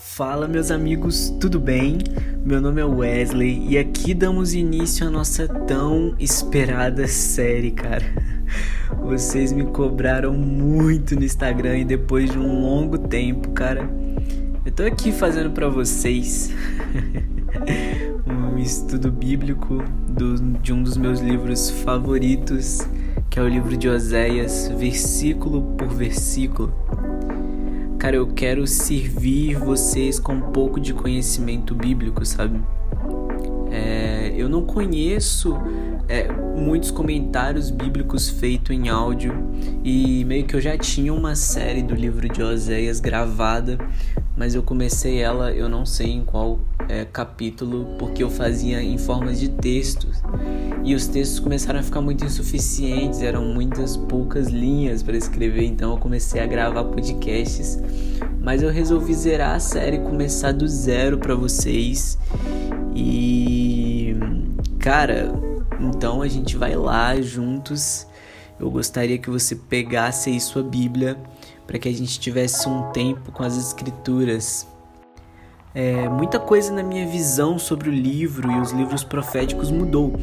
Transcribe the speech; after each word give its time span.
Fala, 0.00 0.46
meus 0.46 0.70
amigos, 0.70 1.28
tudo 1.40 1.58
bem? 1.58 1.98
Meu 2.44 2.60
nome 2.60 2.80
é 2.80 2.84
Wesley 2.84 3.66
e 3.68 3.76
aqui 3.76 4.14
damos 4.14 4.54
início 4.54 5.04
à 5.04 5.10
nossa 5.10 5.48
tão 5.48 6.14
esperada 6.20 7.08
série, 7.08 7.72
cara. 7.72 8.04
Vocês 9.02 9.52
me 9.52 9.64
cobraram 9.64 10.32
muito 10.34 11.16
no 11.16 11.24
Instagram 11.24 11.78
e 11.78 11.84
depois 11.84 12.30
de 12.30 12.38
um 12.38 12.62
longo 12.62 12.96
tempo, 12.96 13.50
cara, 13.50 13.90
eu 14.64 14.70
tô 14.70 14.84
aqui 14.84 15.10
fazendo 15.10 15.50
para 15.50 15.68
vocês 15.68 16.52
um 18.24 18.56
estudo 18.56 19.10
bíblico 19.10 19.82
do, 20.08 20.36
de 20.60 20.72
um 20.72 20.82
dos 20.82 20.96
meus 20.96 21.18
livros 21.20 21.70
favoritos, 21.70 22.86
que 23.28 23.38
é 23.38 23.42
o 23.42 23.48
livro 23.48 23.76
de 23.76 23.88
Oséias, 23.88 24.68
versículo 24.78 25.74
por 25.76 25.88
versículo. 25.88 26.72
Cara, 28.08 28.16
eu 28.16 28.26
quero 28.26 28.66
servir 28.66 29.58
vocês 29.58 30.18
com 30.18 30.32
um 30.32 30.40
pouco 30.40 30.80
de 30.80 30.94
conhecimento 30.94 31.74
bíblico, 31.74 32.24
sabe? 32.24 32.58
É, 33.70 34.32
eu 34.34 34.48
não 34.48 34.64
conheço 34.64 35.54
é, 36.08 36.26
muitos 36.32 36.90
comentários 36.90 37.70
bíblicos 37.70 38.30
feitos 38.30 38.74
em 38.74 38.88
áudio 38.88 39.34
e 39.84 40.24
meio 40.24 40.46
que 40.46 40.56
eu 40.56 40.60
já 40.62 40.74
tinha 40.78 41.12
uma 41.12 41.34
série 41.34 41.82
do 41.82 41.94
livro 41.94 42.26
de 42.30 42.42
Oséias 42.42 42.98
gravada, 42.98 43.76
mas 44.38 44.54
eu 44.54 44.62
comecei 44.62 45.18
ela, 45.20 45.50
eu 45.50 45.68
não 45.68 45.84
sei 45.84 46.12
em 46.12 46.24
qual 46.24 46.60
é, 46.88 47.04
capítulo, 47.04 47.96
porque 47.98 48.22
eu 48.22 48.30
fazia 48.30 48.80
em 48.80 48.96
formas 48.96 49.40
de 49.40 49.48
textos 49.48 50.22
e 50.84 50.94
os 50.94 51.08
textos 51.08 51.40
começaram 51.40 51.80
a 51.80 51.82
ficar 51.82 52.00
muito 52.00 52.24
insuficientes, 52.24 53.20
eram 53.20 53.44
muitas 53.44 53.96
poucas 53.96 54.46
linhas 54.46 55.02
para 55.02 55.16
escrever, 55.16 55.64
então 55.64 55.90
eu 55.90 55.98
comecei 55.98 56.40
a 56.40 56.46
gravar 56.46 56.84
podcasts. 56.84 57.80
Mas 58.40 58.62
eu 58.62 58.70
resolvi 58.70 59.12
zerar 59.12 59.56
a 59.56 59.60
série, 59.60 59.98
começar 59.98 60.52
do 60.52 60.68
zero 60.68 61.18
para 61.18 61.34
vocês. 61.34 62.16
E 62.94 64.16
cara, 64.78 65.32
então 65.80 66.22
a 66.22 66.28
gente 66.28 66.56
vai 66.56 66.76
lá 66.76 67.20
juntos. 67.20 68.06
Eu 68.58 68.70
gostaria 68.70 69.18
que 69.18 69.28
você 69.28 69.56
pegasse 69.56 70.30
aí 70.30 70.40
sua 70.40 70.62
Bíblia 70.62 71.18
para 71.68 71.78
que 71.78 71.88
a 71.88 71.92
gente 71.92 72.18
tivesse 72.18 72.68
um 72.68 72.90
tempo 72.92 73.30
com 73.30 73.44
as 73.44 73.56
escrituras 73.56 74.66
é, 75.74 76.08
muita 76.08 76.40
coisa 76.40 76.72
na 76.72 76.82
minha 76.82 77.06
visão 77.06 77.58
sobre 77.58 77.88
o 77.88 77.92
livro 77.92 78.50
e 78.50 78.58
os 78.58 78.72
livros 78.72 79.04
proféticos 79.04 79.70
mudou. 79.70 80.18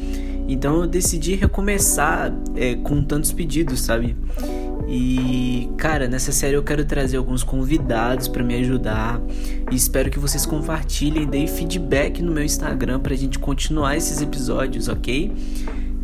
Então 0.48 0.82
eu 0.82 0.86
decidi 0.86 1.34
recomeçar 1.34 2.30
é, 2.54 2.74
com 2.74 3.02
tantos 3.02 3.32
pedidos, 3.32 3.80
sabe? 3.80 4.16
E, 4.88 5.70
cara, 5.78 6.06
nessa 6.08 6.30
série 6.30 6.54
eu 6.54 6.62
quero 6.62 6.84
trazer 6.84 7.16
alguns 7.16 7.42
convidados 7.42 8.28
para 8.28 8.42
me 8.42 8.54
ajudar. 8.56 9.20
E 9.70 9.74
espero 9.74 10.10
que 10.10 10.18
vocês 10.18 10.44
compartilhem, 10.44 11.26
deem 11.26 11.46
feedback 11.46 12.20
no 12.22 12.32
meu 12.32 12.44
Instagram 12.44 13.00
pra 13.00 13.14
gente 13.16 13.38
continuar 13.38 13.96
esses 13.96 14.20
episódios, 14.20 14.88
ok? 14.88 15.32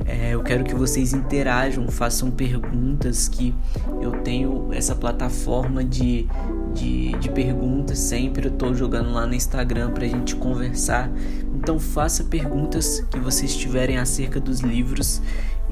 É, 0.07 0.35
eu 0.35 0.43
quero 0.43 0.65
que 0.65 0.75
vocês 0.75 1.13
interajam, 1.13 1.89
façam 1.89 2.31
perguntas, 2.31 3.29
que 3.29 3.55
eu 4.01 4.13
tenho 4.23 4.73
essa 4.73 4.95
plataforma 4.95 5.85
de, 5.85 6.27
de, 6.75 7.13
de 7.13 7.29
perguntas 7.31 7.99
sempre. 7.99 8.47
Eu 8.47 8.53
tô 8.53 8.75
jogando 8.75 9.13
lá 9.13 9.27
no 9.27 9.35
Instagram 9.35 9.91
pra 9.93 10.07
gente 10.07 10.35
conversar. 10.37 11.11
Então 11.55 11.79
faça 11.79 12.25
perguntas 12.25 13.01
que 13.11 13.19
vocês 13.21 13.57
tiverem 13.57 13.99
acerca 13.99 14.41
dos 14.41 14.61
livros 14.61 15.21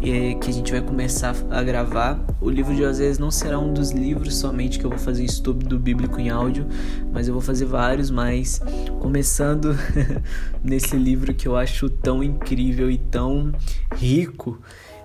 que 0.00 0.48
a 0.48 0.52
gente 0.52 0.72
vai 0.72 0.80
começar 0.80 1.34
a 1.50 1.62
gravar. 1.62 2.18
O 2.40 2.48
livro 2.48 2.74
de 2.74 2.82
Oséias 2.82 3.18
não 3.18 3.30
será 3.30 3.58
um 3.58 3.72
dos 3.72 3.90
livros 3.90 4.36
somente 4.36 4.78
que 4.78 4.86
eu 4.86 4.90
vou 4.90 4.98
fazer 4.98 5.24
estudo 5.24 5.78
bíblico 5.78 6.18
em 6.18 6.30
áudio, 6.30 6.66
mas 7.12 7.28
eu 7.28 7.34
vou 7.34 7.42
fazer 7.42 7.66
vários 7.66 8.10
mais, 8.10 8.60
começando 8.98 9.76
nesse 10.64 10.96
livro 10.96 11.34
que 11.34 11.46
eu 11.46 11.54
acho 11.54 11.90
tão 11.90 12.24
incrível 12.24 12.90
e 12.90 12.96
tão 12.96 13.52
rico. 13.94 14.58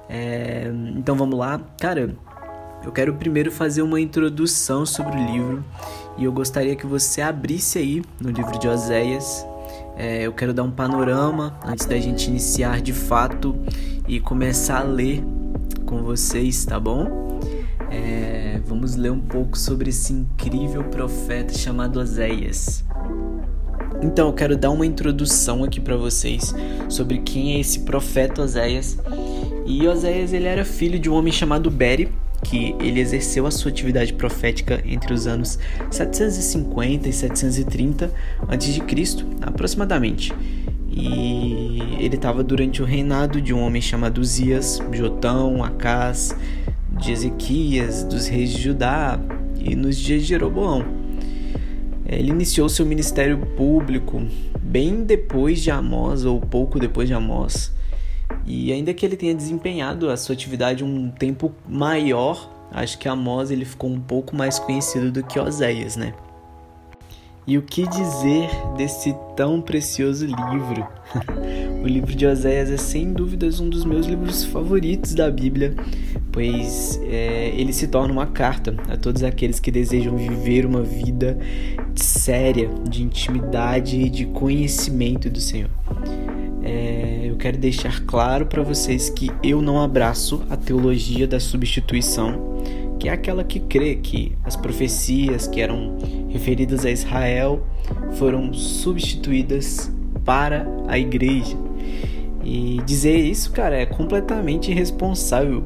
É, 0.07 0.71
então 0.95 1.15
vamos 1.15 1.37
lá, 1.37 1.59
cara. 1.79 2.15
Eu 2.83 2.91
quero 2.91 3.15
primeiro 3.15 3.51
fazer 3.51 3.81
uma 3.81 3.99
introdução 3.99 4.85
sobre 4.85 5.17
o 5.17 5.25
livro 5.25 5.65
e 6.17 6.23
eu 6.23 6.31
gostaria 6.31 6.75
que 6.75 6.85
você 6.85 7.19
abrisse 7.19 7.79
aí 7.79 8.01
no 8.21 8.29
livro 8.29 8.57
de 8.59 8.67
Oséias. 8.67 9.45
É, 9.97 10.21
eu 10.21 10.31
quero 10.31 10.53
dar 10.53 10.63
um 10.63 10.71
panorama 10.71 11.57
antes 11.65 11.85
da 11.85 11.97
gente 11.97 12.27
iniciar 12.27 12.81
de 12.81 12.93
fato 12.93 13.55
e 14.07 14.19
começar 14.19 14.79
a 14.79 14.83
ler 14.83 15.23
com 15.85 16.03
vocês, 16.03 16.65
tá 16.65 16.79
bom? 16.79 17.39
É, 17.89 18.59
vamos 18.65 18.95
ler 18.95 19.11
um 19.11 19.19
pouco 19.19 19.57
sobre 19.57 19.89
esse 19.89 20.13
incrível 20.13 20.83
profeta 20.85 21.53
chamado 21.53 21.99
Oséias. 21.99 22.83
Então, 24.01 24.27
eu 24.27 24.33
quero 24.33 24.57
dar 24.57 24.71
uma 24.71 24.85
introdução 24.85 25.63
aqui 25.63 25.79
para 25.79 25.95
vocês 25.95 26.53
sobre 26.89 27.19
quem 27.19 27.55
é 27.55 27.59
esse 27.59 27.79
profeta 27.79 28.41
Oséias. 28.41 28.97
E 29.65 29.87
Oséias 29.87 30.33
ele 30.33 30.45
era 30.45 30.63
filho 30.63 30.99
de 30.99 31.09
um 31.09 31.15
homem 31.15 31.33
chamado 31.33 31.71
Beri, 31.71 32.11
que 32.43 32.75
ele 32.79 32.99
exerceu 32.99 33.47
a 33.47 33.51
sua 33.51 33.71
atividade 33.71 34.13
profética 34.13 34.81
entre 34.85 35.13
os 35.13 35.25
anos 35.25 35.57
750 35.89 37.09
e 37.09 37.13
730 37.13 38.11
a.C., 38.47 39.25
aproximadamente. 39.41 40.33
E 40.95 41.97
ele 41.99 42.15
estava 42.15 42.41
durante 42.41 42.81
o 42.81 42.85
reinado 42.85 43.41
de 43.41 43.53
um 43.53 43.61
homem 43.61 43.81
chamado 43.81 44.23
Zias, 44.23 44.81
Jotão, 44.93 45.61
Acás, 45.61 46.33
de 46.91 47.11
Ezequias, 47.11 48.03
dos 48.03 48.27
reis 48.27 48.51
de 48.51 48.61
Judá 48.61 49.19
e 49.59 49.75
nos 49.75 49.97
dias 49.97 50.21
de 50.21 50.27
Jeroboão. 50.29 50.85
Ele 52.05 52.29
iniciou 52.29 52.69
seu 52.69 52.85
ministério 52.85 53.37
público 53.57 54.21
bem 54.61 55.03
depois 55.03 55.61
de 55.61 55.69
Amós, 55.69 56.23
ou 56.23 56.39
pouco 56.39 56.79
depois 56.79 57.07
de 57.09 57.13
Amós. 57.13 57.73
E 58.45 58.71
ainda 58.71 58.93
que 58.93 59.05
ele 59.05 59.17
tenha 59.17 59.35
desempenhado 59.35 60.09
a 60.09 60.15
sua 60.15 60.33
atividade 60.33 60.83
um 60.83 61.09
tempo 61.09 61.51
maior, 61.67 62.49
acho 62.71 62.97
que 62.97 63.07
Amós 63.07 63.51
ele 63.51 63.65
ficou 63.65 63.89
um 63.89 63.99
pouco 63.99 64.35
mais 64.35 64.59
conhecido 64.59 65.11
do 65.11 65.23
que 65.23 65.39
Oséias, 65.39 65.97
né? 65.97 66.13
E 67.47 67.59
o 67.59 67.61
que 67.61 67.87
dizer 67.87 68.49
desse 68.75 69.15
tão 69.35 69.61
precioso 69.61 70.25
livro? 70.25 70.87
o 71.83 71.87
livro 71.87 72.15
de 72.15 72.25
Oséias 72.25 72.71
é 72.71 72.77
sem 72.77 73.13
dúvidas 73.13 73.59
um 73.59 73.69
dos 73.69 73.85
meus 73.85 74.07
livros 74.07 74.43
favoritos 74.45 75.13
da 75.13 75.29
Bíblia, 75.29 75.75
pois 76.31 76.99
é, 77.03 77.53
ele 77.55 77.71
se 77.71 77.87
torna 77.87 78.11
uma 78.11 78.25
carta 78.25 78.75
a 78.89 78.97
todos 78.97 79.23
aqueles 79.23 79.59
que 79.59 79.69
desejam 79.69 80.17
viver 80.17 80.65
uma 80.65 80.81
vida 80.81 81.37
séria, 81.93 82.67
de 82.89 83.03
intimidade 83.03 83.95
e 83.95 84.09
de 84.09 84.25
conhecimento 84.25 85.29
do 85.29 85.39
Senhor. 85.39 85.69
É, 86.63 87.25
eu 87.25 87.35
quero 87.37 87.59
deixar 87.59 88.01
claro 88.07 88.47
para 88.47 88.63
vocês 88.63 89.07
que 89.07 89.29
eu 89.43 89.61
não 89.61 89.79
abraço 89.79 90.41
a 90.49 90.57
teologia 90.57 91.27
da 91.27 91.39
substituição 91.39 92.55
que 92.99 93.09
é 93.09 93.11
aquela 93.11 93.43
que 93.43 93.59
crê 93.59 93.95
que 93.95 94.35
as 94.43 94.55
profecias 94.55 95.47
que 95.47 95.61
eram 95.61 95.95
referidas 96.35 96.85
a 96.85 96.91
Israel 96.91 97.65
foram 98.17 98.53
substituídas 98.53 99.89
para 100.25 100.67
a 100.85 100.99
igreja. 100.99 101.55
E 102.43 102.81
dizer 102.85 103.17
isso, 103.17 103.51
cara, 103.51 103.77
é 103.77 103.85
completamente 103.85 104.69
irresponsável, 104.69 105.63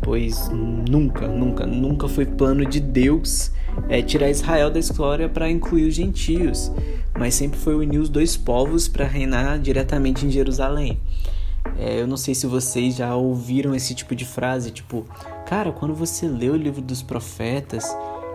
pois 0.00 0.48
nunca, 0.48 1.26
nunca, 1.26 1.66
nunca 1.66 2.08
foi 2.08 2.24
plano 2.24 2.64
de 2.64 2.78
Deus 2.78 3.50
é, 3.88 4.00
tirar 4.00 4.30
Israel 4.30 4.70
da 4.70 4.78
história 4.78 5.28
para 5.28 5.50
incluir 5.50 5.88
os 5.88 5.94
gentios, 5.94 6.70
mas 7.18 7.34
sempre 7.34 7.58
foi 7.58 7.74
unir 7.74 7.98
os 7.98 8.08
dois 8.08 8.36
povos 8.36 8.86
para 8.86 9.04
reinar 9.04 9.58
diretamente 9.58 10.24
em 10.24 10.30
Jerusalém. 10.30 11.00
É, 11.78 12.00
eu 12.00 12.06
não 12.06 12.16
sei 12.16 12.34
se 12.34 12.46
vocês 12.46 12.96
já 12.96 13.14
ouviram 13.16 13.74
esse 13.74 13.94
tipo 13.94 14.14
de 14.14 14.24
frase, 14.24 14.70
tipo, 14.70 15.04
cara, 15.46 15.72
quando 15.72 15.94
você 15.94 16.28
lê 16.28 16.48
o 16.48 16.56
livro 16.56 16.80
dos 16.80 17.02
profetas, 17.02 17.84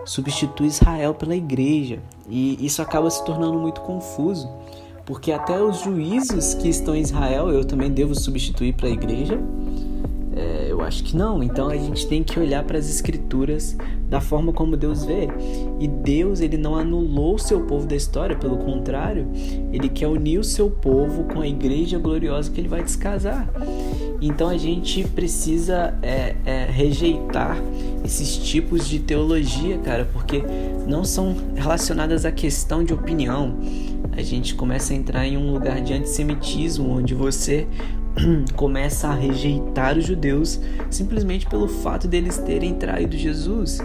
substitui 0.08 0.66
Israel 0.66 1.14
pela 1.14 1.36
igreja. 1.36 1.98
E 2.28 2.64
isso 2.64 2.80
acaba 2.80 3.10
se 3.10 3.22
tornando 3.24 3.58
muito 3.58 3.82
confuso, 3.82 4.48
porque 5.04 5.30
até 5.30 5.62
os 5.62 5.80
juízes 5.80 6.54
que 6.54 6.68
estão 6.68 6.94
em 6.94 7.00
Israel 7.00 7.50
eu 7.50 7.64
também 7.64 7.90
devo 7.90 8.14
substituir 8.14 8.72
para 8.72 8.88
a 8.88 8.90
igreja. 8.90 9.38
É, 10.34 10.68
eu 10.70 10.80
acho 10.80 11.04
que 11.04 11.16
não. 11.16 11.42
Então 11.42 11.68
a 11.68 11.76
gente 11.76 12.06
tem 12.06 12.22
que 12.22 12.38
olhar 12.40 12.64
para 12.64 12.78
as 12.78 12.88
escrituras 12.88 13.76
da 14.08 14.20
forma 14.20 14.52
como 14.52 14.76
Deus 14.76 15.04
vê. 15.04 15.28
E 15.78 15.86
Deus 15.86 16.40
ele 16.40 16.56
não 16.56 16.74
anulou 16.74 17.34
o 17.34 17.38
seu 17.38 17.66
povo 17.66 17.86
da 17.86 17.96
história, 17.96 18.36
pelo 18.36 18.56
contrário, 18.56 19.26
ele 19.72 19.88
quer 19.88 20.06
unir 20.06 20.38
o 20.38 20.44
seu 20.44 20.70
povo 20.70 21.24
com 21.24 21.40
a 21.40 21.46
igreja 21.46 21.98
gloriosa 21.98 22.50
que 22.50 22.60
ele 22.60 22.68
vai 22.68 22.82
descasar. 22.82 23.46
Então 24.20 24.48
a 24.48 24.56
gente 24.56 25.04
precisa 25.04 25.94
é, 26.02 26.34
é, 26.44 26.64
rejeitar 26.64 27.56
esses 28.04 28.36
tipos 28.36 28.88
de 28.88 28.98
teologia, 28.98 29.78
cara, 29.78 30.08
porque 30.12 30.42
não 30.86 31.04
são 31.04 31.36
relacionadas 31.54 32.24
à 32.24 32.32
questão 32.32 32.82
de 32.82 32.92
opinião. 32.92 33.56
A 34.16 34.22
gente 34.22 34.54
começa 34.54 34.92
a 34.92 34.96
entrar 34.96 35.26
em 35.26 35.36
um 35.36 35.52
lugar 35.52 35.80
de 35.80 35.92
antissemitismo, 35.92 36.90
onde 36.90 37.14
você 37.14 37.66
começa 38.56 39.08
a 39.08 39.14
rejeitar 39.14 39.96
os 39.96 40.04
judeus 40.04 40.60
simplesmente 40.90 41.46
pelo 41.46 41.68
fato 41.68 42.08
deles 42.08 42.38
terem 42.38 42.74
traído 42.74 43.16
Jesus. 43.16 43.78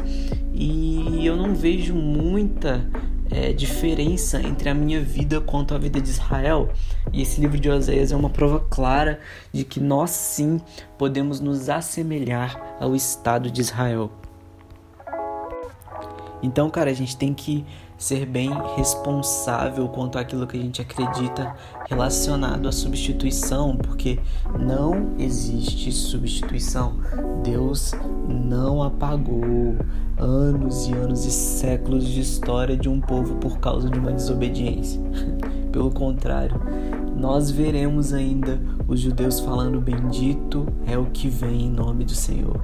E 0.54 1.26
eu 1.26 1.36
não 1.36 1.54
vejo 1.54 1.94
muita 1.94 2.84
é, 3.32 3.54
diferença 3.54 4.42
entre 4.42 4.70
a 4.70 4.74
minha 4.74 5.02
vida 5.02 5.42
quanto 5.42 5.74
a 5.74 5.78
vida 5.78 6.02
de 6.02 6.10
Israel. 6.10 6.70
E 7.12 7.22
esse 7.22 7.40
livro 7.40 7.60
de 7.60 7.70
Oséias 7.70 8.12
é 8.12 8.16
uma 8.16 8.30
prova 8.30 8.60
clara 8.60 9.20
de 9.52 9.64
que 9.64 9.80
nós 9.80 10.10
sim 10.12 10.60
podemos 10.98 11.40
nos 11.40 11.70
assemelhar 11.70 12.78
ao 12.80 12.96
Estado 12.96 13.50
de 13.50 13.62
Israel. 13.62 14.12
Então, 16.42 16.70
cara, 16.70 16.92
a 16.92 16.94
gente 16.94 17.16
tem 17.16 17.34
que 17.34 17.66
ser 18.04 18.26
bem 18.26 18.52
responsável 18.76 19.88
quanto 19.88 20.18
àquilo 20.18 20.46
que 20.46 20.58
a 20.58 20.62
gente 20.62 20.82
acredita 20.82 21.56
relacionado 21.88 22.68
à 22.68 22.72
substituição, 22.72 23.78
porque 23.78 24.20
não 24.60 25.14
existe 25.18 25.90
substituição. 25.90 26.98
Deus 27.44 27.94
não 28.28 28.84
apagou 28.84 29.78
anos 30.18 30.86
e 30.86 30.92
anos 30.92 31.26
e 31.26 31.32
séculos 31.32 32.06
de 32.06 32.20
história 32.20 32.76
de 32.76 32.90
um 32.90 33.00
povo 33.00 33.36
por 33.36 33.60
causa 33.60 33.90
de 33.90 33.98
uma 33.98 34.12
desobediência. 34.12 35.00
Pelo 35.72 35.90
contrário, 35.90 36.60
nós 37.16 37.50
veremos 37.50 38.12
ainda 38.12 38.60
os 38.86 39.00
judeus 39.00 39.40
falando: 39.40 39.80
Bendito 39.80 40.68
é 40.86 40.98
o 40.98 41.06
que 41.06 41.30
vem 41.30 41.68
em 41.68 41.72
nome 41.72 42.04
do 42.04 42.14
Senhor. 42.14 42.60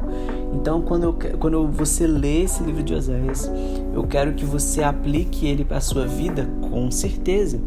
Então, 0.53 0.81
quando, 0.81 1.03
eu, 1.03 1.37
quando 1.37 1.67
você 1.67 2.07
lê 2.07 2.43
esse 2.43 2.63
livro 2.63 2.83
de 2.83 2.93
Oséias, 2.93 3.49
eu 3.93 4.03
quero 4.03 4.33
que 4.33 4.45
você 4.45 4.83
aplique 4.83 5.45
ele 5.47 5.63
para 5.63 5.77
a 5.77 5.81
sua 5.81 6.05
vida, 6.05 6.49
com 6.61 6.89
certeza, 6.89 7.61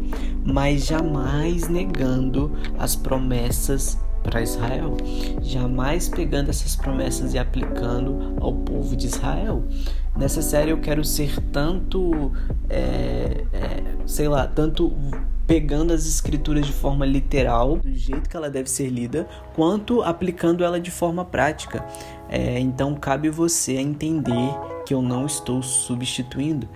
mas 0.45 0.85
jamais 0.85 1.67
negando 1.67 2.51
as 2.77 2.95
promessas 2.95 3.97
para 4.23 4.41
Israel, 4.41 4.95
jamais 5.41 6.07
pegando 6.07 6.49
essas 6.49 6.75
promessas 6.75 7.33
e 7.33 7.37
aplicando 7.37 8.35
ao 8.39 8.53
povo 8.53 8.95
de 8.95 9.07
Israel. 9.07 9.63
Nessa 10.15 10.41
série 10.41 10.71
eu 10.71 10.79
quero 10.79 11.03
ser 11.03 11.39
tanto, 11.51 12.31
é, 12.69 13.43
é, 13.51 13.83
sei 14.05 14.27
lá, 14.27 14.47
tanto 14.47 14.93
pegando 15.45 15.91
as 15.91 16.05
escrituras 16.05 16.65
de 16.65 16.71
forma 16.71 17.05
literal, 17.05 17.77
do 17.77 17.93
jeito 17.93 18.29
que 18.29 18.37
ela 18.37 18.49
deve 18.49 18.69
ser 18.69 18.87
lida, 18.89 19.27
quanto 19.53 20.01
aplicando 20.01 20.63
ela 20.63 20.79
de 20.79 20.89
forma 20.89 21.25
prática. 21.25 21.85
É, 22.33 22.59
então 22.59 22.95
cabe 22.95 23.29
você 23.29 23.73
entender 23.77 24.57
que 24.87 24.93
eu 24.93 25.03
não 25.03 25.27
estou 25.27 25.61
substituindo, 25.61 26.67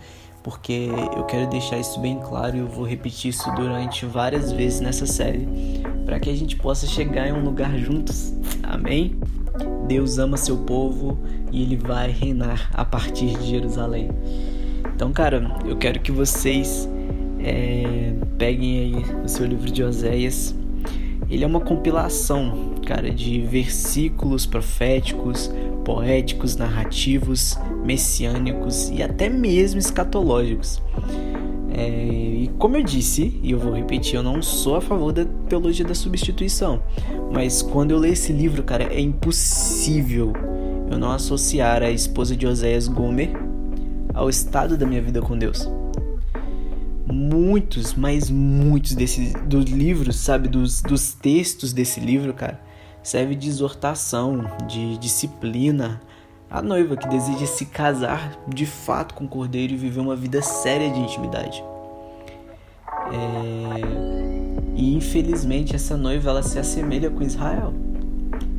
porque 0.44 0.88
eu 1.16 1.24
quero 1.24 1.50
deixar 1.50 1.80
isso 1.80 2.00
bem 2.00 2.20
claro 2.20 2.56
e 2.56 2.60
eu 2.60 2.68
vou 2.68 2.86
repetir 2.86 3.32
isso 3.32 3.50
durante 3.56 4.06
várias 4.06 4.52
vezes 4.52 4.82
nessa 4.82 5.08
série, 5.08 5.48
para 6.06 6.20
que 6.20 6.30
a 6.30 6.36
gente 6.36 6.56
possa 6.58 6.86
chegar 6.86 7.28
em 7.28 7.32
um 7.32 7.44
lugar 7.44 7.76
juntos. 7.76 8.36
Amém? 8.62 9.20
Deus 9.88 10.20
ama 10.20 10.38
seu 10.38 10.58
povo 10.58 11.18
e 11.52 11.64
ele 11.64 11.76
vai 11.76 12.12
reinar 12.12 12.70
a 12.72 12.86
partir 12.86 13.36
de 13.40 13.48
Jerusalém. 13.48 14.12
Então, 14.94 15.12
cara, 15.12 15.58
eu 15.66 15.76
quero 15.76 16.00
que 16.00 16.12
vocês 16.12 16.88
é, 17.40 18.14
peguem 18.38 18.80
aí 18.80 19.24
o 19.26 19.28
seu 19.28 19.48
livro 19.48 19.72
de 19.72 19.84
Oséias. 19.84 20.56
Ele 21.30 21.44
é 21.44 21.48
uma 21.48 21.60
compilação, 21.60 22.76
cara, 22.86 23.12
de 23.12 23.42
versículos 23.42 24.46
proféticos, 24.46 25.52
poéticos, 25.84 26.56
narrativos, 26.56 27.58
messiânicos 27.84 28.90
e 28.90 29.04
até 29.04 29.30
mesmo 29.30 29.80
escatológicos. 29.80 30.82
É, 31.74 31.90
e 31.90 32.50
como 32.58 32.78
eu 32.78 32.84
disse, 32.84 33.40
e 33.44 33.52
eu 33.52 33.60
vou 33.60 33.74
repetir, 33.74 34.16
eu 34.16 34.24
não 34.24 34.42
sou 34.42 34.78
a 34.78 34.82
favor 34.82 35.12
da 35.12 35.26
teologia 35.48 35.86
da 35.86 35.94
substituição, 35.94 36.82
mas 37.32 37.62
quando 37.62 37.92
eu 37.92 38.00
leio 38.00 38.14
esse 38.14 38.32
livro, 38.32 38.64
cara, 38.64 38.86
é 38.86 39.00
impossível 39.00 40.34
eu 40.90 40.98
não 40.98 41.12
associar 41.12 41.84
a 41.84 41.92
esposa 41.92 42.36
de 42.36 42.48
Oséias 42.48 42.88
Gomer 42.88 43.32
ao 44.14 44.30
estado 44.30 44.78
da 44.78 44.86
minha 44.86 45.02
vida 45.02 45.22
com 45.22 45.38
Deus 45.38 45.70
muitos, 47.12 47.94
mas 47.94 48.30
muitos 48.30 48.94
desses 48.94 49.34
dos 49.46 49.66
livros, 49.66 50.18
sabe, 50.18 50.48
dos, 50.48 50.82
dos 50.82 51.14
textos 51.14 51.74
desse 51.74 52.00
livro, 52.00 52.34
cara, 52.34 52.60
serve 53.02 53.36
de 53.36 53.48
exortação, 53.48 54.46
de 54.68 54.98
disciplina 54.98 56.02
a 56.50 56.62
noiva 56.62 56.96
que 56.96 57.08
deseja 57.08 57.46
se 57.46 57.66
casar 57.66 58.38
de 58.48 58.66
fato 58.66 59.14
com 59.14 59.26
o 59.26 59.28
cordeiro 59.28 59.74
e 59.74 59.78
viver 59.78 60.00
uma 60.00 60.16
vida 60.16 60.42
séria 60.42 60.90
de 60.90 61.00
intimidade. 61.00 61.64
É... 63.12 64.76
E 64.76 64.96
infelizmente 64.96 65.76
essa 65.76 65.98
noiva 65.98 66.30
ela 66.30 66.44
se 66.44 66.58
assemelha 66.58 67.10
com 67.10 67.24
Israel. 67.24 67.74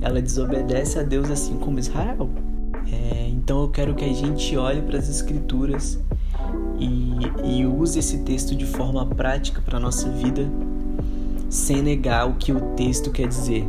Ela 0.00 0.20
desobedece 0.20 0.98
a 0.98 1.02
Deus 1.02 1.30
assim 1.30 1.56
como 1.56 1.78
Israel. 1.78 2.28
É... 2.92 3.28
Então 3.28 3.62
eu 3.62 3.68
quero 3.68 3.94
que 3.94 4.04
a 4.04 4.12
gente 4.12 4.56
olhe 4.56 4.82
para 4.82 4.98
as 4.98 5.08
escrituras 5.08 5.98
e, 6.78 7.58
e 7.58 7.66
use 7.66 7.98
esse 7.98 8.19
texto 8.19 8.54
de 8.54 8.66
forma 8.66 9.04
prática 9.04 9.60
para 9.60 9.76
a 9.78 9.80
nossa 9.80 10.08
vida, 10.10 10.48
sem 11.48 11.82
negar 11.82 12.28
o 12.28 12.34
que 12.34 12.52
o 12.52 12.60
texto 12.76 13.10
quer 13.10 13.26
dizer. 13.26 13.66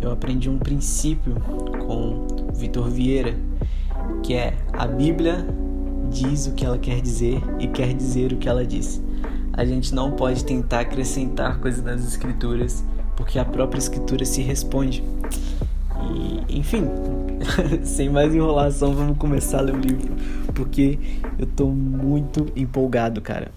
Eu 0.00 0.12
aprendi 0.12 0.48
um 0.48 0.58
princípio 0.58 1.34
com 1.86 2.26
Vitor 2.54 2.88
Vieira, 2.88 3.34
que 4.22 4.34
é 4.34 4.56
a 4.72 4.86
Bíblia 4.86 5.46
diz 6.10 6.46
o 6.46 6.52
que 6.52 6.64
ela 6.64 6.78
quer 6.78 7.00
dizer 7.00 7.42
e 7.58 7.66
quer 7.68 7.94
dizer 7.94 8.32
o 8.32 8.36
que 8.36 8.48
ela 8.48 8.64
diz. 8.64 9.02
A 9.52 9.64
gente 9.64 9.94
não 9.94 10.12
pode 10.12 10.44
tentar 10.44 10.80
acrescentar 10.80 11.58
coisas 11.58 11.82
nas 11.82 12.06
escrituras, 12.06 12.84
porque 13.16 13.38
a 13.38 13.44
própria 13.44 13.78
escritura 13.78 14.24
se 14.24 14.40
responde. 14.40 15.02
E, 16.48 16.58
enfim, 16.58 16.84
sem 17.82 18.08
mais 18.08 18.34
enrolação, 18.34 18.94
vamos 18.94 19.18
começar 19.18 19.58
a 19.58 19.62
ler 19.62 19.74
o 19.74 19.78
livro, 19.78 20.14
porque 20.54 20.98
eu 21.38 21.46
tô 21.46 21.68
muito 21.68 22.46
empolgado, 22.56 23.20
cara. 23.20 23.50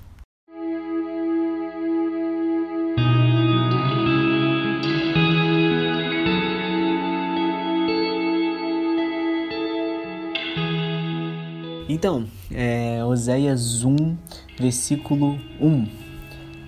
Então, 11.88 12.26
é, 12.50 13.04
Oséias 13.06 13.84
1, 13.84 14.18
versículo 14.58 15.38
1. 15.60 15.88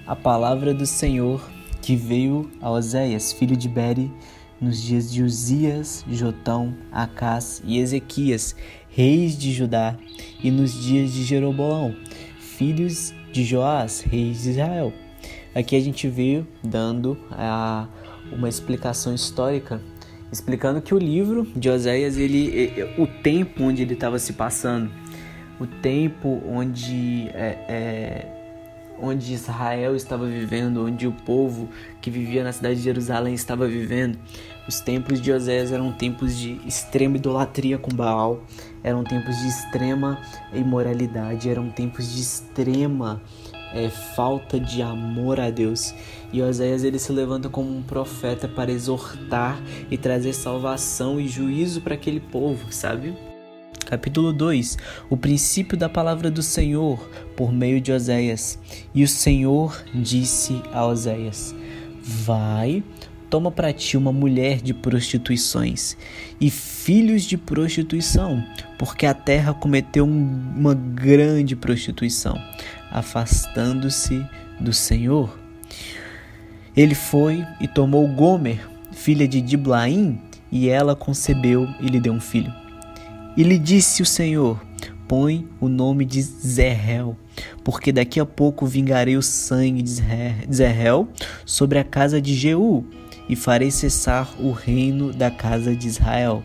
A 0.06 0.16
palavra 0.16 0.74
do 0.74 0.86
Senhor 0.86 1.42
que 1.82 1.96
veio 1.98 2.50
a 2.62 2.72
Oséias, 2.72 3.34
filho 3.34 3.58
de 3.58 3.68
Beri, 3.68 4.12
nos 4.64 4.82
dias 4.82 5.12
de 5.12 5.22
Uzias, 5.22 6.06
Jotão, 6.10 6.74
Acás 6.90 7.62
e 7.66 7.80
Ezequias, 7.80 8.56
reis 8.90 9.38
de 9.38 9.52
Judá, 9.52 9.98
e 10.42 10.50
nos 10.50 10.74
dias 10.74 11.12
de 11.12 11.24
Jeroboão, 11.24 11.94
filhos 12.40 13.14
de 13.32 13.44
Joás, 13.44 14.00
reis 14.02 14.44
de 14.44 14.52
Israel. 14.52 14.94
Aqui 15.54 15.76
a 15.76 15.82
gente 15.82 16.08
veio 16.08 16.48
dando 16.64 17.18
a, 17.30 17.88
uma 18.32 18.48
explicação 18.48 19.14
histórica, 19.14 19.82
explicando 20.32 20.82
que 20.82 20.96
o 20.96 20.98
livro 20.98 21.46
de 21.56 21.70
Oséias, 21.70 22.18
ele, 22.18 22.74
o 22.98 23.06
tempo 23.06 23.64
onde 23.64 23.82
ele 23.82 23.94
estava 23.94 24.18
se 24.18 24.32
passando, 24.32 24.90
o 25.60 25.68
tempo 25.68 26.42
onde 26.48 27.28
é, 27.34 27.66
é, 27.68 28.43
onde 29.00 29.34
Israel 29.34 29.96
estava 29.96 30.26
vivendo, 30.26 30.86
onde 30.86 31.08
o 31.08 31.12
povo 31.12 31.70
que 32.02 32.10
vivia 32.10 32.44
na 32.44 32.52
cidade 32.52 32.76
de 32.76 32.82
Jerusalém 32.82 33.34
estava 33.34 33.68
vivendo. 33.68 34.18
Os 34.68 34.80
tempos 34.80 35.20
de 35.20 35.32
Oséias 35.32 35.72
eram 35.72 35.92
tempos 35.92 36.38
de 36.38 36.60
extrema 36.66 37.18
idolatria 37.18 37.78
com 37.78 37.94
Baal, 37.94 38.44
eram 38.84 39.04
tempos 39.04 39.38
de 39.38 39.48
extrema 39.48 40.20
imoralidade, 40.54 41.50
eram 41.50 41.70
tempos 41.70 42.14
de 42.14 42.22
extrema 42.22 43.22
é, 43.74 43.90
falta 43.90 44.60
de 44.60 44.82
amor 44.82 45.40
a 45.40 45.50
Deus. 45.50 45.94
E 46.32 46.42
Oséias 46.42 46.84
ele 46.84 47.00
se 47.00 47.12
levanta 47.12 47.50
como 47.50 47.76
um 47.76 47.82
profeta 47.82 48.48
para 48.48 48.72
exortar 48.72 49.62
e 49.92 49.98
trazer 49.98 50.34
salvação 50.34 51.20
e 51.20 51.28
juízo 51.28 51.82
para 51.82 51.96
aquele 51.96 52.20
povo, 52.20 52.72
sabe? 52.72 53.14
Capítulo 53.94 54.34
2: 54.34 54.76
O 55.08 55.16
princípio 55.16 55.78
da 55.78 55.88
palavra 55.88 56.32
do 56.32 56.42
Senhor 56.42 56.98
por 57.38 57.54
meio 57.54 57.80
de 57.80 57.92
Oséias. 57.92 58.58
E 58.92 59.04
o 59.04 59.08
Senhor 59.08 59.80
disse 59.94 60.60
a 60.74 60.84
Oséias: 60.84 61.54
Vai, 62.02 62.84
toma 63.30 63.52
para 63.52 63.72
ti 63.72 63.96
uma 63.96 64.12
mulher 64.12 64.62
de 64.62 64.74
prostituições 64.74 65.96
e 66.42 66.50
filhos 66.50 67.22
de 67.22 67.38
prostituição, 67.38 68.44
porque 68.80 69.06
a 69.06 69.14
terra 69.14 69.54
cometeu 69.54 70.06
uma 70.06 70.74
grande 70.74 71.56
prostituição, 71.56 72.36
afastando-se 72.90 74.26
do 74.60 74.74
Senhor. 74.74 75.38
Ele 76.76 76.96
foi 76.96 77.46
e 77.62 77.68
tomou 77.68 78.08
Gomer, 78.08 78.68
filha 78.92 79.28
de 79.28 79.40
Diblaim, 79.40 80.20
e 80.52 80.68
ela 80.68 80.96
concebeu 80.96 81.70
e 81.80 81.86
lhe 81.86 82.00
deu 82.00 82.14
um 82.14 82.20
filho. 82.20 82.63
E 83.36 83.44
lhe 83.44 83.58
disse 83.58 84.02
o 84.02 84.06
Senhor: 84.06 84.62
Põe 85.08 85.48
o 85.60 85.68
nome 85.68 86.06
de 86.06 86.22
Zerrel, 86.22 87.18
porque 87.64 87.92
daqui 87.92 88.20
a 88.20 88.26
pouco 88.26 88.66
vingarei 88.66 89.18
o 89.18 89.22
sangue 89.22 89.82
de 89.82 90.02
Zerrel 90.54 91.08
sobre 91.46 91.80
a 91.80 91.84
casa 91.84 92.22
de 92.22 92.36
Jeú, 92.36 92.86
e 93.28 93.36
farei 93.36 93.72
cessar 93.72 94.34
o 94.40 94.52
reino 94.52 95.12
da 95.12 95.32
casa 95.32 95.76
de 95.76 95.88
Israel. 95.88 96.44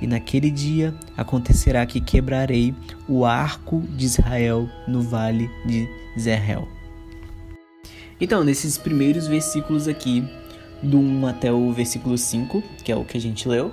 E 0.00 0.06
naquele 0.06 0.50
dia 0.50 0.94
acontecerá 1.16 1.86
que 1.86 2.00
quebrarei 2.00 2.74
o 3.08 3.24
arco 3.24 3.80
de 3.80 4.04
Israel 4.04 4.68
no 4.86 5.00
vale 5.00 5.48
de 5.64 5.88
Zerrel. 6.18 6.68
Então, 8.20 8.44
nesses 8.44 8.78
primeiros 8.78 9.26
versículos 9.26 9.88
aqui, 9.88 10.24
do 10.82 10.98
1 10.98 11.26
até 11.26 11.52
o 11.52 11.72
versículo 11.72 12.18
5, 12.18 12.62
que 12.84 12.92
é 12.92 12.96
o 12.96 13.04
que 13.04 13.16
a 13.16 13.20
gente 13.20 13.48
leu, 13.48 13.72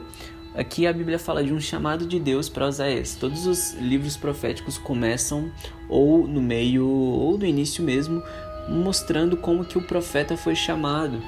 aqui 0.60 0.86
a 0.86 0.92
Bíblia 0.92 1.18
fala 1.18 1.42
de 1.42 1.54
um 1.54 1.60
chamado 1.60 2.06
de 2.06 2.20
Deus 2.20 2.50
para 2.50 2.68
Oséias. 2.68 3.16
Todos 3.16 3.48
os 3.48 3.74
livros 3.76 4.18
proféticos 4.18 4.78
começam 4.78 5.50
ou 5.88 6.28
no 6.28 6.42
meio 6.42 6.86
ou 6.86 7.38
no 7.38 7.46
início 7.46 7.82
mesmo, 7.82 8.22
mostrando 8.68 9.38
como 9.38 9.64
que 9.64 9.78
o 9.78 9.82
profeta 9.82 10.36
foi 10.36 10.56
chamado. 10.56 11.22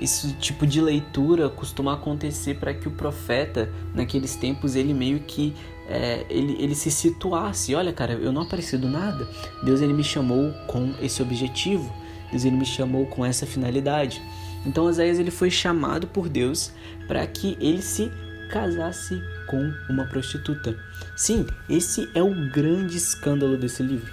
Esse 0.00 0.32
tipo 0.34 0.66
de 0.66 0.80
leitura 0.80 1.50
costuma 1.50 1.94
acontecer 1.94 2.54
para 2.54 2.72
que 2.72 2.88
o 2.88 2.90
profeta, 2.90 3.70
naqueles 3.94 4.34
tempos, 4.36 4.74
ele 4.74 4.94
meio 4.94 5.20
que 5.20 5.54
é, 5.86 6.24
ele, 6.30 6.56
ele 6.58 6.74
se 6.74 6.90
situasse. 6.90 7.74
Olha, 7.74 7.92
cara, 7.92 8.14
eu 8.14 8.32
não 8.32 8.42
apareci 8.42 8.78
do 8.78 8.88
nada. 8.88 9.28
Deus 9.62 9.82
ele 9.82 9.92
me 9.92 10.04
chamou 10.04 10.52
com 10.66 10.94
esse 11.02 11.20
objetivo. 11.20 11.92
Deus 12.30 12.44
ele 12.44 12.56
me 12.56 12.66
chamou 12.66 13.04
com 13.06 13.24
essa 13.24 13.44
finalidade. 13.44 14.22
Então 14.64 14.84
Oséias 14.84 15.18
ele 15.18 15.30
foi 15.30 15.50
chamado 15.50 16.06
por 16.06 16.28
Deus 16.28 16.72
para 17.06 17.26
que 17.26 17.56
ele 17.60 17.82
se 17.82 18.10
casasse 18.48 19.22
com 19.46 19.72
uma 19.88 20.06
prostituta. 20.06 20.76
Sim, 21.14 21.46
esse 21.68 22.10
é 22.14 22.22
o 22.22 22.34
grande 22.50 22.96
escândalo 22.96 23.56
desse 23.56 23.82
livro. 23.82 24.12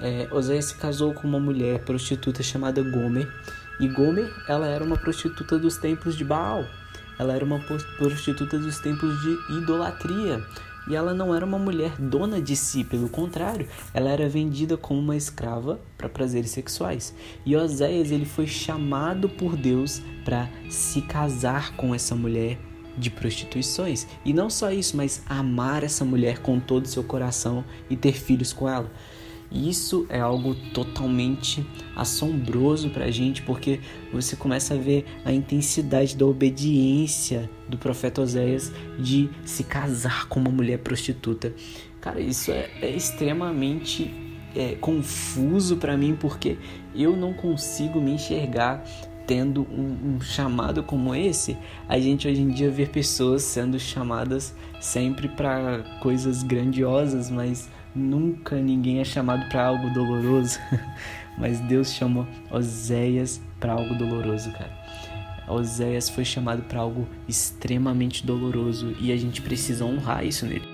É, 0.00 0.28
se 0.62 0.74
casou 0.76 1.12
com 1.12 1.28
uma 1.28 1.40
mulher 1.40 1.80
prostituta 1.80 2.42
chamada 2.42 2.82
Gomer, 2.82 3.28
e 3.78 3.88
Gomer 3.88 4.30
ela 4.46 4.66
era 4.66 4.84
uma 4.84 4.96
prostituta 4.96 5.58
dos 5.58 5.76
templos 5.78 6.16
de 6.16 6.24
Baal. 6.24 6.66
Ela 7.18 7.34
era 7.34 7.44
uma 7.44 7.60
prostituta 7.98 8.58
dos 8.58 8.78
templos 8.78 9.20
de 9.22 9.58
idolatria. 9.58 10.44
E 10.88 10.96
ela 10.96 11.12
não 11.12 11.34
era 11.34 11.44
uma 11.44 11.58
mulher 11.58 11.92
dona 11.98 12.40
de 12.40 12.56
si, 12.56 12.82
pelo 12.82 13.08
contrário, 13.08 13.68
ela 13.92 14.10
era 14.10 14.28
vendida 14.28 14.76
como 14.76 14.98
uma 14.98 15.14
escrava 15.14 15.78
para 15.96 16.08
prazeres 16.08 16.50
sexuais. 16.50 17.14
E 17.44 17.54
Oséias 17.54 18.10
ele 18.10 18.24
foi 18.24 18.46
chamado 18.46 19.28
por 19.28 19.56
Deus 19.56 20.02
para 20.24 20.48
se 20.68 21.02
casar 21.02 21.76
com 21.76 21.94
essa 21.94 22.14
mulher 22.14 22.58
de 22.96 23.10
prostituições. 23.10 24.06
E 24.24 24.32
não 24.32 24.50
só 24.50 24.70
isso, 24.70 24.96
mas 24.96 25.22
amar 25.26 25.84
essa 25.84 26.04
mulher 26.04 26.38
com 26.38 26.58
todo 26.58 26.84
o 26.84 26.88
seu 26.88 27.02
coração 27.02 27.64
e 27.88 27.96
ter 27.96 28.12
filhos 28.12 28.52
com 28.52 28.68
ela. 28.68 28.90
Isso 29.52 30.06
é 30.08 30.20
algo 30.20 30.54
totalmente 30.72 31.66
assombroso 31.96 32.88
para 32.90 33.06
a 33.06 33.10
gente, 33.10 33.42
porque 33.42 33.80
você 34.12 34.36
começa 34.36 34.74
a 34.74 34.76
ver 34.76 35.04
a 35.24 35.32
intensidade 35.32 36.16
da 36.16 36.24
obediência 36.24 37.50
do 37.68 37.76
profeta 37.76 38.22
Oséias 38.22 38.72
de 38.96 39.28
se 39.44 39.64
casar 39.64 40.28
com 40.28 40.38
uma 40.38 40.52
mulher 40.52 40.78
prostituta. 40.78 41.52
Cara, 42.00 42.20
isso 42.20 42.52
é, 42.52 42.70
é 42.80 42.90
extremamente 42.90 44.10
é, 44.54 44.76
confuso 44.76 45.76
para 45.76 45.96
mim, 45.96 46.16
porque 46.18 46.56
eu 46.94 47.16
não 47.16 47.32
consigo 47.32 48.00
me 48.00 48.12
enxergar 48.12 48.84
tendo 49.30 49.62
um, 49.70 50.16
um, 50.16 50.20
chamado 50.20 50.82
como 50.82 51.14
esse, 51.14 51.56
a 51.88 52.00
gente 52.00 52.26
hoje 52.26 52.40
em 52.40 52.48
dia 52.48 52.68
vê 52.68 52.84
pessoas 52.84 53.44
sendo 53.44 53.78
chamadas 53.78 54.52
sempre 54.80 55.28
para 55.28 55.84
coisas 56.00 56.42
grandiosas, 56.42 57.30
mas 57.30 57.68
Nunca 57.94 58.54
ninguém 58.56 59.00
é 59.00 59.04
chamado 59.04 59.48
para 59.48 59.66
algo 59.66 59.90
doloroso, 59.90 60.60
mas 61.36 61.58
Deus 61.60 61.92
chamou 61.92 62.26
Oséias 62.50 63.40
para 63.58 63.72
algo 63.72 63.96
doloroso, 63.96 64.52
cara. 64.52 64.70
Oséias 65.48 66.08
foi 66.08 66.24
chamado 66.24 66.62
para 66.62 66.78
algo 66.78 67.08
extremamente 67.26 68.24
doloroso 68.24 68.94
e 69.00 69.10
a 69.10 69.16
gente 69.16 69.42
precisa 69.42 69.84
honrar 69.84 70.24
isso 70.24 70.46
nele. 70.46 70.68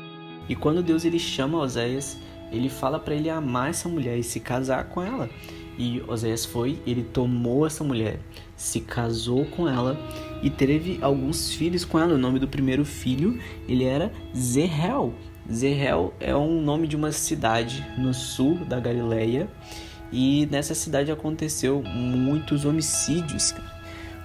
E 0.47 0.55
quando 0.55 0.83
Deus 0.83 1.07
ele 1.07 1.19
chama 1.19 1.59
Oséias, 1.59 2.19
ele 2.53 2.69
fala 2.69 2.99
para 2.99 3.15
ele 3.15 3.31
amar 3.31 3.71
essa 3.71 3.89
mulher 3.89 4.19
e 4.19 4.23
se 4.23 4.39
casar 4.39 4.85
com 4.85 5.03
ela. 5.03 5.31
E 5.79 6.03
Oséias 6.09 6.45
foi, 6.45 6.79
ele 6.87 7.03
tomou 7.03 7.67
essa 7.67 7.85
mulher, 7.85 8.19
se 8.57 8.81
casou 8.81 9.45
com 9.45 9.69
ela 9.69 9.99
e 10.43 10.49
teve 10.49 10.99
alguns 11.03 11.53
filhos 11.53 11.85
com 11.85 11.99
ela. 11.99 12.15
O 12.15 12.19
nome 12.19 12.39
do 12.39 12.49
primeiro 12.49 12.85
filho, 12.85 13.39
ele 13.69 13.85
era 13.85 14.13
Zerrel. 14.35 15.13
Zerrel 15.53 16.15
é 16.19 16.35
um 16.35 16.61
nome 16.63 16.89
de 16.89 16.97
uma 16.97 17.13
cidade 17.13 17.87
no 17.99 18.13
sul 18.13 18.57
da 18.65 18.81
Galileia 18.81 19.49
e 20.13 20.47
nessa 20.51 20.75
cidade 20.75 21.11
aconteceu 21.11 21.83
muitos 21.83 22.65
homicídios, 22.65 23.55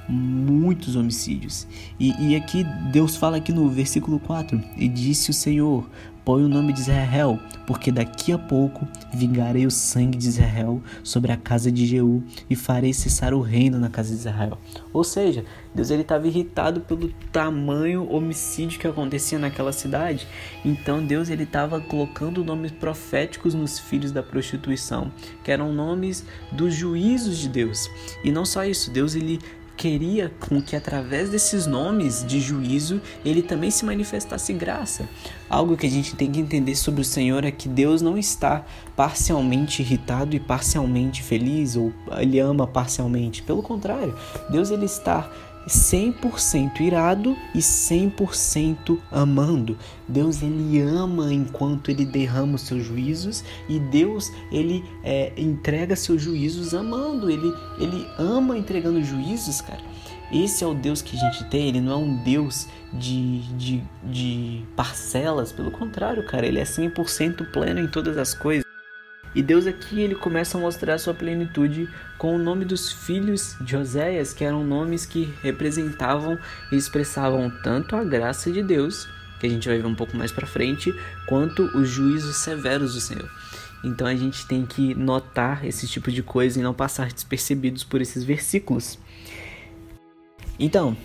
muitos 0.07 0.95
homicídios. 0.95 1.67
E, 1.99 2.13
e 2.29 2.35
aqui 2.35 2.63
Deus 2.91 3.15
fala 3.15 3.37
aqui 3.37 3.51
no 3.51 3.69
versículo 3.69 4.19
4: 4.19 4.61
E 4.77 4.87
disse 4.87 5.29
o 5.29 5.33
Senhor: 5.33 5.89
Põe 6.23 6.43
o 6.43 6.47
nome 6.47 6.71
de 6.71 6.81
Israel, 6.81 7.39
porque 7.65 7.91
daqui 7.91 8.31
a 8.31 8.37
pouco 8.37 8.87
vingarei 9.11 9.65
o 9.65 9.71
sangue 9.71 10.17
de 10.17 10.27
Israel 10.27 10.81
sobre 11.03 11.31
a 11.31 11.37
casa 11.37 11.71
de 11.71 11.85
Jeú 11.85 12.23
e 12.47 12.55
farei 12.55 12.93
cessar 12.93 13.33
o 13.33 13.41
reino 13.41 13.79
na 13.79 13.89
casa 13.89 14.09
de 14.09 14.19
Israel. 14.19 14.57
Ou 14.93 15.03
seja, 15.03 15.43
Deus 15.73 15.89
ele 15.89 16.03
estava 16.03 16.27
irritado 16.27 16.81
pelo 16.81 17.09
tamanho 17.31 18.07
homicídio 18.07 18.79
que 18.79 18.87
acontecia 18.87 19.39
naquela 19.39 19.71
cidade. 19.71 20.27
Então 20.63 21.03
Deus 21.03 21.29
ele 21.29 21.43
estava 21.43 21.81
colocando 21.81 22.43
nomes 22.43 22.71
proféticos 22.71 23.55
nos 23.55 23.79
filhos 23.79 24.11
da 24.11 24.21
prostituição, 24.21 25.11
que 25.43 25.51
eram 25.51 25.73
nomes 25.73 26.23
dos 26.51 26.75
juízos 26.75 27.37
de 27.37 27.49
Deus. 27.49 27.89
E 28.23 28.31
não 28.31 28.45
só 28.45 28.63
isso, 28.63 28.91
Deus 28.91 29.15
ele 29.15 29.39
queria 29.81 30.31
com 30.39 30.61
que 30.61 30.75
através 30.75 31.31
desses 31.31 31.65
nomes 31.65 32.23
de 32.23 32.39
juízo 32.39 33.01
ele 33.25 33.41
também 33.41 33.71
se 33.71 33.83
manifestasse 33.83 34.53
graça. 34.53 35.09
Algo 35.49 35.75
que 35.75 35.87
a 35.87 35.89
gente 35.89 36.15
tem 36.15 36.31
que 36.31 36.39
entender 36.39 36.75
sobre 36.75 37.01
o 37.01 37.03
Senhor 37.03 37.43
é 37.43 37.49
que 37.49 37.67
Deus 37.67 37.99
não 37.99 38.15
está 38.15 38.63
parcialmente 38.95 39.81
irritado 39.81 40.35
e 40.35 40.39
parcialmente 40.39 41.23
feliz 41.23 41.75
ou 41.75 41.91
ele 42.19 42.37
ama 42.37 42.67
parcialmente. 42.67 43.41
Pelo 43.41 43.63
contrário, 43.63 44.15
Deus 44.51 44.69
ele 44.69 44.85
está 44.85 45.27
100% 45.67 46.79
irado 46.79 47.35
e 47.53 47.59
100% 47.59 48.97
amando. 49.11 49.77
Deus 50.07 50.41
ele 50.41 50.79
ama 50.81 51.33
enquanto 51.33 51.89
ele 51.89 52.05
derrama 52.05 52.55
os 52.55 52.61
seus 52.61 52.83
juízos 52.83 53.43
e 53.69 53.79
Deus 53.79 54.31
ele 54.51 54.83
é, 55.03 55.31
entrega 55.37 55.95
seus 55.95 56.21
juízos 56.21 56.73
amando. 56.73 57.29
Ele 57.29 57.51
ele 57.79 58.07
ama 58.17 58.57
entregando 58.57 59.03
juízos, 59.03 59.61
cara. 59.61 59.81
Esse 60.31 60.63
é 60.63 60.67
o 60.67 60.73
Deus 60.73 61.01
que 61.01 61.17
a 61.17 61.19
gente 61.19 61.43
tem, 61.49 61.67
ele 61.67 61.81
não 61.81 61.91
é 61.91 61.95
um 61.97 62.23
Deus 62.23 62.65
de, 62.93 63.41
de, 63.57 63.83
de 64.01 64.63
parcelas, 64.77 65.51
pelo 65.51 65.71
contrário, 65.71 66.25
cara, 66.25 66.45
ele 66.45 66.57
é 66.57 66.63
100% 66.63 67.51
pleno 67.51 67.81
em 67.81 67.87
todas 67.87 68.17
as 68.17 68.33
coisas. 68.33 68.70
E 69.33 69.41
Deus 69.41 69.65
aqui 69.65 70.01
ele 70.01 70.15
começa 70.15 70.57
a 70.57 70.61
mostrar 70.61 70.97
sua 70.97 71.13
plenitude 71.13 71.87
com 72.17 72.35
o 72.35 72.39
nome 72.39 72.65
dos 72.65 72.91
filhos 72.91 73.55
de 73.61 73.77
Oséias, 73.77 74.33
que 74.33 74.43
eram 74.43 74.63
nomes 74.63 75.05
que 75.05 75.33
representavam 75.41 76.37
e 76.71 76.75
expressavam 76.75 77.49
tanto 77.63 77.95
a 77.95 78.03
graça 78.03 78.51
de 78.51 78.61
Deus, 78.61 79.07
que 79.39 79.47
a 79.47 79.49
gente 79.49 79.69
vai 79.69 79.77
ver 79.77 79.85
um 79.85 79.95
pouco 79.95 80.17
mais 80.17 80.33
para 80.33 80.45
frente, 80.45 80.93
quanto 81.27 81.63
os 81.77 81.87
juízos 81.87 82.37
severos 82.37 82.93
do 82.93 82.99
Senhor. 82.99 83.29
Então 83.83 84.05
a 84.05 84.13
gente 84.13 84.45
tem 84.45 84.65
que 84.65 84.93
notar 84.93 85.65
esse 85.65 85.87
tipo 85.87 86.11
de 86.11 86.21
coisa 86.21 86.59
e 86.59 86.63
não 86.63 86.73
passar 86.73 87.11
despercebidos 87.11 87.85
por 87.85 88.01
esses 88.01 88.25
versículos. 88.25 88.99
Então, 90.59 90.95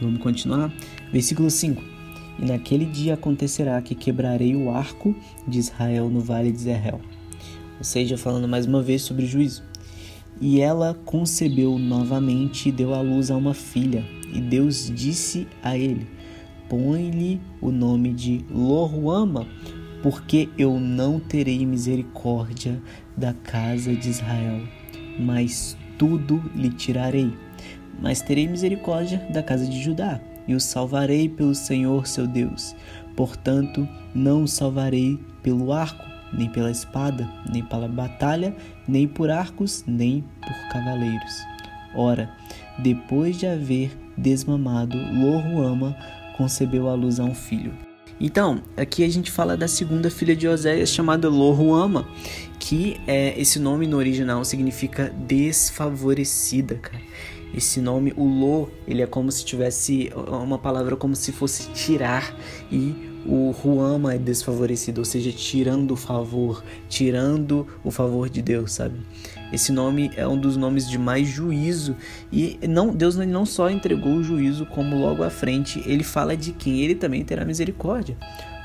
vamos 0.00 0.20
continuar. 0.20 0.70
Versículo 1.12 1.50
5. 1.50 1.82
E 2.40 2.44
naquele 2.44 2.84
dia 2.84 3.14
acontecerá 3.14 3.80
que 3.80 3.94
quebrarei 3.94 4.56
o 4.56 4.70
arco 4.70 5.16
de 5.46 5.60
Israel 5.60 6.10
no 6.10 6.20
vale 6.20 6.50
de 6.50 6.58
Zerrel 6.58 7.00
ou 7.78 7.84
seja, 7.84 8.16
falando 8.16 8.48
mais 8.48 8.66
uma 8.66 8.82
vez 8.82 9.02
sobre 9.02 9.26
juízo. 9.26 9.62
E 10.40 10.60
ela 10.60 10.94
concebeu 11.04 11.78
novamente 11.78 12.68
e 12.68 12.72
deu 12.72 12.94
à 12.94 13.00
luz 13.00 13.30
a 13.30 13.36
uma 13.36 13.54
filha. 13.54 14.04
E 14.32 14.40
Deus 14.40 14.92
disse 14.94 15.46
a 15.62 15.76
ele: 15.78 16.06
Põe-lhe 16.68 17.40
o 17.60 17.70
nome 17.70 18.12
de 18.12 18.44
Loruama, 18.50 19.46
porque 20.02 20.48
eu 20.58 20.78
não 20.78 21.18
terei 21.18 21.64
misericórdia 21.64 22.82
da 23.16 23.32
casa 23.32 23.94
de 23.94 24.10
Israel, 24.10 24.62
mas 25.18 25.76
tudo 25.98 26.42
lhe 26.54 26.70
tirarei. 26.70 27.32
Mas 27.98 28.20
terei 28.20 28.46
misericórdia 28.46 29.26
da 29.32 29.42
casa 29.42 29.66
de 29.66 29.82
Judá, 29.82 30.20
e 30.46 30.54
o 30.54 30.60
salvarei 30.60 31.28
pelo 31.28 31.54
Senhor 31.54 32.06
seu 32.06 32.26
Deus. 32.26 32.74
Portanto, 33.16 33.88
não 34.14 34.42
o 34.42 34.48
salvarei 34.48 35.18
pelo 35.42 35.72
arco, 35.72 36.04
nem 36.32 36.48
pela 36.48 36.70
espada, 36.70 37.28
nem 37.50 37.64
pela 37.64 37.88
batalha, 37.88 38.54
nem 38.86 39.06
por 39.06 39.30
arcos, 39.30 39.84
nem 39.86 40.24
por 40.40 40.72
cavaleiros. 40.72 41.34
Ora, 41.94 42.30
depois 42.78 43.38
de 43.38 43.46
haver 43.46 43.96
desmamado, 44.16 44.96
Loruama 44.96 45.96
concebeu 46.36 46.88
à 46.88 46.94
luz 46.94 47.18
a 47.18 47.24
um 47.24 47.34
filho. 47.34 47.72
Então, 48.18 48.62
aqui 48.76 49.04
a 49.04 49.08
gente 49.08 49.30
fala 49.30 49.56
da 49.56 49.68
segunda 49.68 50.10
filha 50.10 50.34
de 50.34 50.48
Oséias, 50.48 50.90
chamada 50.90 51.28
Loruama, 51.28 52.08
que 52.58 52.98
é, 53.06 53.38
esse 53.38 53.58
nome 53.58 53.86
no 53.86 53.98
original 53.98 54.42
significa 54.44 55.12
desfavorecida, 55.26 56.76
cara. 56.76 57.02
Esse 57.54 57.80
nome, 57.80 58.12
o 58.16 58.24
Lo, 58.24 58.70
ele 58.86 59.02
é 59.02 59.06
como 59.06 59.30
se 59.30 59.44
tivesse 59.44 60.10
uma 60.28 60.58
palavra 60.58 60.96
como 60.96 61.14
se 61.14 61.30
fosse 61.32 61.70
tirar 61.70 62.34
e 62.70 63.15
o 63.28 63.50
Ruama 63.50 64.14
é 64.14 64.18
desfavorecido, 64.18 65.00
ou 65.00 65.04
seja, 65.04 65.32
tirando 65.32 65.92
o 65.92 65.96
favor, 65.96 66.64
tirando 66.88 67.66
o 67.82 67.90
favor 67.90 68.28
de 68.28 68.40
Deus, 68.40 68.72
sabe? 68.72 68.98
Esse 69.52 69.72
nome 69.72 70.10
é 70.16 70.26
um 70.26 70.38
dos 70.38 70.56
nomes 70.56 70.88
de 70.88 70.98
mais 70.98 71.28
juízo 71.28 71.96
e 72.32 72.58
não 72.68 72.94
Deus 72.94 73.16
não 73.16 73.46
só 73.46 73.70
entregou 73.70 74.14
o 74.14 74.22
juízo, 74.22 74.66
como 74.66 74.98
logo 74.98 75.22
à 75.22 75.30
frente 75.30 75.82
ele 75.86 76.04
fala 76.04 76.36
de 76.36 76.52
quem 76.52 76.80
ele 76.80 76.94
também 76.94 77.24
terá 77.24 77.44
misericórdia. 77.44 78.16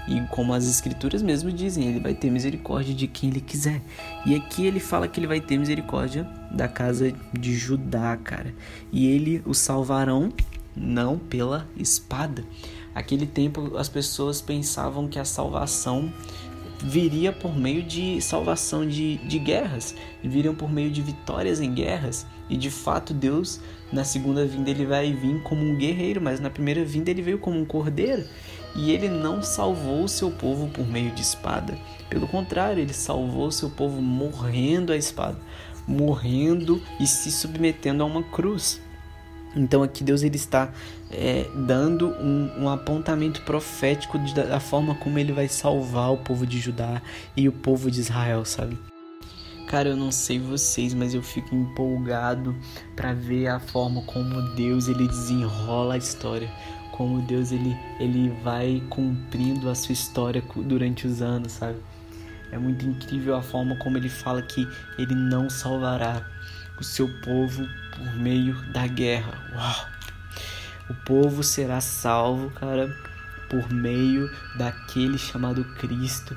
E 0.07 0.19
como 0.31 0.53
as 0.53 0.67
escrituras 0.67 1.21
mesmo 1.21 1.51
dizem, 1.51 1.87
ele 1.87 1.99
vai 1.99 2.13
ter 2.13 2.31
misericórdia 2.31 2.93
de 2.93 3.07
quem 3.07 3.29
ele 3.29 3.39
quiser. 3.39 3.81
E 4.25 4.33
aqui 4.33 4.65
ele 4.65 4.79
fala 4.79 5.07
que 5.07 5.19
ele 5.19 5.27
vai 5.27 5.39
ter 5.39 5.57
misericórdia 5.57 6.27
da 6.51 6.67
casa 6.67 7.13
de 7.31 7.55
Judá, 7.55 8.17
cara. 8.17 8.53
E 8.91 9.07
ele 9.07 9.43
o 9.45 9.53
salvarão 9.53 10.33
não 10.75 11.17
pela 11.17 11.67
espada. 11.77 12.43
Aquele 12.93 13.25
tempo 13.25 13.77
as 13.77 13.87
pessoas 13.87 14.41
pensavam 14.41 15.07
que 15.07 15.19
a 15.19 15.25
salvação 15.25 16.11
viria 16.83 17.31
por 17.31 17.55
meio 17.55 17.83
de 17.83 18.19
salvação 18.21 18.87
de, 18.87 19.17
de 19.17 19.37
guerras, 19.37 19.95
viriam 20.23 20.55
por 20.55 20.71
meio 20.71 20.89
de 20.89 21.01
vitórias 21.01 21.61
em 21.61 21.73
guerras. 21.73 22.25
E 22.49 22.57
de 22.57 22.69
fato, 22.69 23.13
Deus, 23.13 23.59
na 23.91 24.03
segunda 24.03 24.45
vinda, 24.45 24.69
ele 24.69 24.85
vai 24.85 25.13
vir 25.13 25.41
como 25.43 25.63
um 25.63 25.75
guerreiro, 25.75 26.21
mas 26.21 26.39
na 26.39 26.49
primeira 26.49 26.83
vinda, 26.83 27.09
ele 27.09 27.21
veio 27.21 27.39
como 27.39 27.59
um 27.59 27.65
cordeiro. 27.65 28.25
E 28.75 28.91
ele 28.91 29.09
não 29.09 29.43
salvou 29.43 30.03
o 30.03 30.09
seu 30.09 30.31
povo 30.31 30.67
por 30.69 30.87
meio 30.87 31.11
de 31.11 31.21
espada. 31.21 31.77
Pelo 32.09 32.27
contrário, 32.27 32.81
ele 32.81 32.93
salvou 32.93 33.47
o 33.47 33.51
seu 33.51 33.69
povo 33.69 34.01
morrendo 34.01 34.91
à 34.91 34.97
espada, 34.97 35.37
morrendo 35.87 36.81
e 36.99 37.05
se 37.05 37.31
submetendo 37.31 38.03
a 38.03 38.05
uma 38.05 38.23
cruz. 38.23 38.81
Então 39.55 39.83
aqui 39.83 40.03
Deus 40.03 40.23
ele 40.23 40.37
está 40.37 40.71
é, 41.11 41.49
dando 41.53 42.09
um, 42.09 42.63
um, 42.63 42.69
apontamento 42.69 43.41
profético 43.41 44.17
de, 44.19 44.33
da 44.33 44.59
forma 44.59 44.95
como 44.95 45.19
ele 45.19 45.33
vai 45.33 45.47
salvar 45.47 46.11
o 46.13 46.17
povo 46.17 46.45
de 46.45 46.59
Judá 46.59 47.01
e 47.35 47.49
o 47.49 47.51
povo 47.51 47.91
de 47.91 47.99
Israel, 47.99 48.45
sabe? 48.45 48.77
Cara, 49.67 49.89
eu 49.89 49.95
não 49.95 50.11
sei 50.11 50.37
vocês, 50.39 50.93
mas 50.93 51.13
eu 51.13 51.21
fico 51.21 51.55
empolgado 51.55 52.55
para 52.95 53.13
ver 53.13 53.47
a 53.47 53.59
forma 53.59 54.01
como 54.03 54.41
Deus 54.55 54.87
ele 54.87 55.07
desenrola 55.07 55.93
a 55.93 55.97
história, 55.97 56.49
como 56.91 57.21
Deus 57.21 57.51
ele, 57.51 57.77
ele 57.99 58.29
vai 58.43 58.83
cumprindo 58.89 59.69
a 59.69 59.75
sua 59.75 59.93
história 59.93 60.43
durante 60.55 61.07
os 61.07 61.21
anos, 61.21 61.53
sabe? 61.53 61.77
É 62.51 62.57
muito 62.57 62.85
incrível 62.85 63.33
a 63.35 63.41
forma 63.41 63.77
como 63.77 63.97
ele 63.97 64.09
fala 64.09 64.41
que 64.41 64.67
ele 64.97 65.15
não 65.15 65.49
salvará 65.49 66.25
o 66.81 66.83
seu 66.83 67.07
povo 67.21 67.67
por 67.95 68.15
meio 68.15 68.55
da 68.73 68.87
guerra. 68.87 69.39
Uau! 69.53 69.87
O 70.89 70.93
povo 71.05 71.43
será 71.43 71.79
salvo, 71.79 72.49
cara, 72.51 72.93
por 73.49 73.71
meio 73.71 74.29
daquele 74.57 75.17
chamado 75.17 75.63
Cristo. 75.75 76.35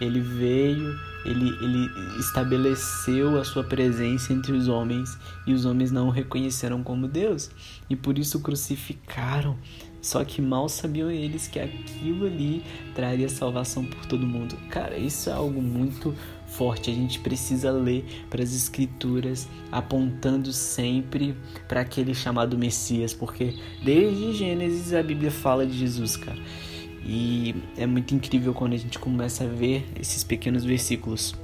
Ele 0.00 0.20
veio, 0.20 0.98
ele, 1.24 1.48
ele 1.60 2.18
estabeleceu 2.18 3.38
a 3.38 3.44
sua 3.44 3.62
presença 3.62 4.32
entre 4.32 4.52
os 4.52 4.66
homens 4.66 5.16
e 5.46 5.54
os 5.54 5.64
homens 5.64 5.92
não 5.92 6.08
o 6.08 6.10
reconheceram 6.10 6.82
como 6.82 7.06
Deus 7.06 7.50
e 7.88 7.94
por 7.94 8.18
isso 8.18 8.40
crucificaram. 8.40 9.56
Só 10.02 10.22
que 10.22 10.42
mal 10.42 10.68
sabiam 10.68 11.10
eles 11.10 11.48
que 11.48 11.58
aquilo 11.58 12.26
ali 12.26 12.62
traria 12.94 13.28
salvação 13.28 13.86
por 13.86 14.04
todo 14.04 14.26
mundo. 14.26 14.54
Cara, 14.68 14.98
isso 14.98 15.30
é 15.30 15.32
algo 15.32 15.62
muito 15.62 16.14
forte. 16.56 16.90
A 16.90 16.94
gente 16.94 17.18
precisa 17.18 17.70
ler 17.70 18.04
para 18.30 18.42
as 18.42 18.54
escrituras 18.54 19.48
apontando 19.70 20.52
sempre 20.52 21.36
para 21.68 21.80
aquele 21.80 22.14
chamado 22.14 22.56
Messias, 22.56 23.12
porque 23.12 23.54
desde 23.84 24.32
Gênesis 24.32 24.92
a 24.94 25.02
Bíblia 25.02 25.30
fala 25.30 25.66
de 25.66 25.76
Jesus, 25.76 26.16
cara. 26.16 26.38
E 27.06 27.54
é 27.76 27.86
muito 27.86 28.14
incrível 28.14 28.54
quando 28.54 28.72
a 28.72 28.78
gente 28.78 28.98
começa 28.98 29.44
a 29.44 29.46
ver 29.46 29.84
esses 30.00 30.24
pequenos 30.24 30.64
versículos. 30.64 31.34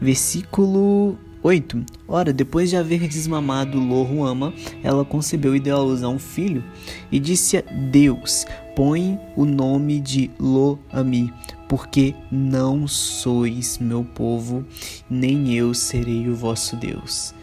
Versículo 0.00 1.18
8. 1.42 1.84
Ora, 2.08 2.32
depois 2.32 2.70
de 2.70 2.76
haver 2.76 3.06
desmamado 3.08 3.78
Lohuama, 3.78 4.52
ela 4.82 5.04
concebeu 5.04 5.54
e 5.54 5.60
deu 5.60 5.76
à 5.76 5.80
luz 5.80 6.02
a 6.02 6.08
um 6.08 6.18
filho, 6.18 6.62
e 7.10 7.18
disse 7.18 7.56
a 7.56 7.60
Deus: 7.60 8.44
Põe 8.74 9.18
o 9.36 9.44
nome 9.44 10.00
de 10.00 10.30
Lo-Ami, 10.38 11.32
porque 11.68 12.14
não 12.30 12.86
sois 12.86 13.78
meu 13.78 14.04
povo, 14.04 14.64
nem 15.08 15.54
eu 15.54 15.74
serei 15.74 16.28
o 16.28 16.34
vosso 16.34 16.76
Deus. 16.76 17.34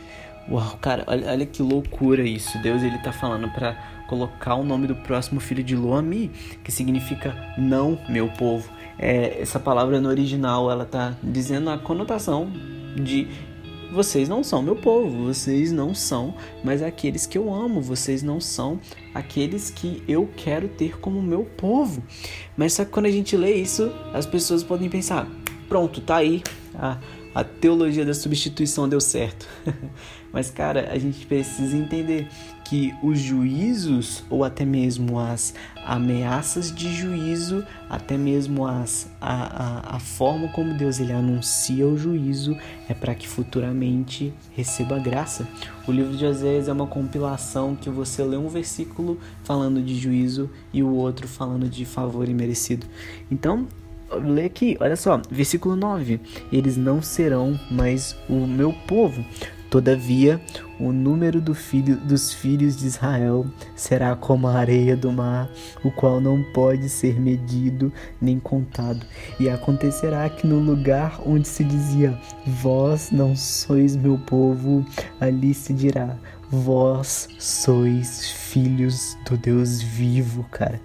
Uau, 0.50 0.78
cara, 0.82 1.04
olha, 1.08 1.32
olha 1.32 1.46
que 1.46 1.62
loucura 1.62 2.24
isso. 2.24 2.62
Deus 2.62 2.84
ele 2.84 2.98
tá 2.98 3.12
falando 3.14 3.50
para 3.50 3.76
colocar 4.08 4.56
o 4.56 4.64
nome 4.64 4.88
do 4.88 4.96
próximo 4.96 5.40
filho 5.40 5.64
de 5.64 5.76
Lo-Ami, 5.76 6.30
que 6.64 6.72
significa 6.72 7.36
não 7.58 7.98
meu 8.10 8.28
povo. 8.30 8.70
É, 9.00 9.42
essa 9.42 9.60
palavra 9.60 10.00
no 10.00 10.10
original 10.10 10.70
ela 10.70 10.86
tá 10.86 11.14
dizendo 11.24 11.70
a 11.70 11.78
conotação 11.78 12.52
de 12.96 13.28
vocês 13.94 14.28
não 14.28 14.44
são 14.44 14.62
meu 14.62 14.76
povo, 14.76 15.26
vocês 15.26 15.72
não 15.72 15.94
são 15.94 16.34
mas 16.64 16.82
aqueles 16.82 17.26
que 17.26 17.38
eu 17.38 17.54
amo, 17.54 17.82
vocês 17.82 18.24
não 18.24 18.40
são 18.40 18.80
aqueles 19.14 19.70
que 19.70 20.02
eu 20.08 20.30
quero 20.36 20.68
ter 20.68 21.00
como 21.00 21.22
meu 21.22 21.44
povo. 21.44 22.02
Mas 22.58 22.74
só 22.74 22.86
que 22.86 22.92
quando 22.92 23.06
a 23.06 23.12
gente 23.12 23.36
lê 23.38 23.56
isso, 23.56 23.92
as 24.14 24.26
pessoas 24.26 24.64
podem 24.64 24.90
pensar: 24.90 25.28
pronto, 25.68 26.02
tá 26.02 26.18
aí, 26.18 26.42
a, 26.76 26.98
a 27.34 27.44
teologia 27.44 28.06
da 28.06 28.14
substituição 28.14 28.88
deu 28.88 29.02
certo. 29.02 29.48
Mas, 30.32 30.50
cara, 30.50 30.90
a 30.92 30.98
gente 30.98 31.28
precisa 31.28 31.78
entender 31.78 32.28
que 32.64 32.92
os 33.04 33.20
juízos, 33.20 34.24
ou 34.32 34.44
até 34.44 34.66
mesmo 34.66 35.20
as 35.20 35.54
ameaças 35.86 36.74
de 36.74 36.92
juízo, 36.92 37.64
até 37.88 38.18
mesmo 38.18 38.66
as, 38.66 39.12
a, 39.22 39.94
a, 39.94 39.96
a 39.98 40.00
forma 40.00 40.48
como 40.48 40.74
Deus 40.74 41.00
ele 41.00 41.14
anuncia 41.14 41.88
o 41.88 41.96
juízo, 41.96 42.58
é 42.90 42.96
para 42.96 43.14
que 43.14 43.28
futuramente 43.28 44.34
receba 44.56 44.98
graça. 44.98 45.48
O 45.88 45.92
livro 45.92 46.18
de 46.18 46.26
Oséias 46.26 46.68
é 46.68 46.74
uma 46.74 46.88
compilação 46.88 47.76
que 47.76 47.90
você 47.90 48.24
lê 48.24 48.38
um 48.38 48.48
versículo 48.48 49.20
falando 49.44 49.84
de 49.84 49.96
juízo 49.96 50.50
e 50.74 50.82
o 50.82 50.90
outro 50.96 51.28
falando 51.28 51.70
de 51.70 51.86
favor 51.86 52.28
imerecido. 52.28 52.88
Então, 53.30 53.68
lê 54.16 54.46
aqui, 54.46 54.78
olha 54.80 54.96
só, 54.96 55.22
versículo 55.30 55.76
9: 55.76 56.20
Eles 56.52 56.78
não 56.78 57.02
serão 57.02 57.60
mais 57.72 58.16
o 58.30 58.46
meu 58.48 58.74
povo, 58.88 59.24
Todavia, 59.74 60.40
o 60.80 60.92
número 60.92 61.42
do 61.42 61.56
filho, 61.56 61.98
dos 61.98 62.32
filhos 62.32 62.78
de 62.78 62.86
Israel 62.86 63.44
será 63.76 64.16
como 64.16 64.48
a 64.48 64.54
areia 64.54 64.96
do 64.96 65.12
mar, 65.12 65.50
o 65.84 65.90
qual 65.90 66.22
não 66.22 66.44
pode 66.54 66.88
ser 66.88 67.20
medido 67.20 67.92
nem 68.22 68.40
contado. 68.40 69.04
E 69.40 69.50
acontecerá 69.50 70.30
que 70.30 70.46
no 70.46 70.60
lugar 70.60 71.20
onde 71.26 71.48
se 71.48 71.64
dizia: 71.64 72.16
Vós 72.46 73.10
não 73.10 73.36
sois 73.36 73.96
meu 73.96 74.16
povo, 74.20 74.86
ali 75.20 75.56
se 75.56 75.74
dirá: 75.74 76.18
Vós 76.52 77.28
sois 77.40 78.30
filhos 78.30 79.18
do 79.28 79.36
Deus 79.36 79.82
vivo, 79.82 80.46
cara. 80.52 80.80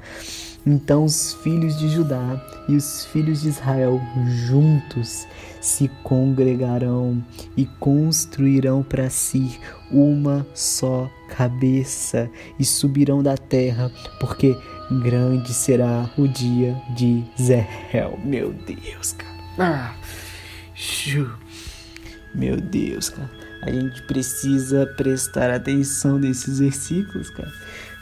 Então 0.69 1.05
os 1.07 1.33
filhos 1.33 1.79
de 1.79 1.89
Judá 1.89 2.39
e 2.69 2.77
os 2.77 3.07
filhos 3.07 3.41
de 3.41 3.49
Israel 3.49 3.99
juntos 4.47 5.27
se 5.63 5.89
congregarão 6.03 7.25
e 7.57 7.65
construirão 7.65 8.83
para 8.83 9.09
si 9.09 9.59
uma 9.91 10.47
só 10.53 11.11
cabeça 11.35 12.31
e 12.59 12.67
subirão 12.67 13.23
da 13.23 13.35
terra, 13.35 13.91
porque 14.21 14.55
grande 15.03 15.55
será 15.55 16.11
o 16.19 16.29
dia 16.29 16.77
de 16.95 17.25
Zerel. 17.41 18.19
Meu 18.23 18.53
Deus, 18.53 19.15
cara. 19.15 19.39
Ah, 19.59 19.95
Meu 22.35 22.61
Deus, 22.61 23.09
cara. 23.09 23.31
A 23.63 23.71
gente 23.71 24.03
precisa 24.03 24.87
prestar 24.99 25.51
atenção 25.51 26.19
nesses 26.19 26.59
versículos, 26.59 27.31
cara. 27.31 27.53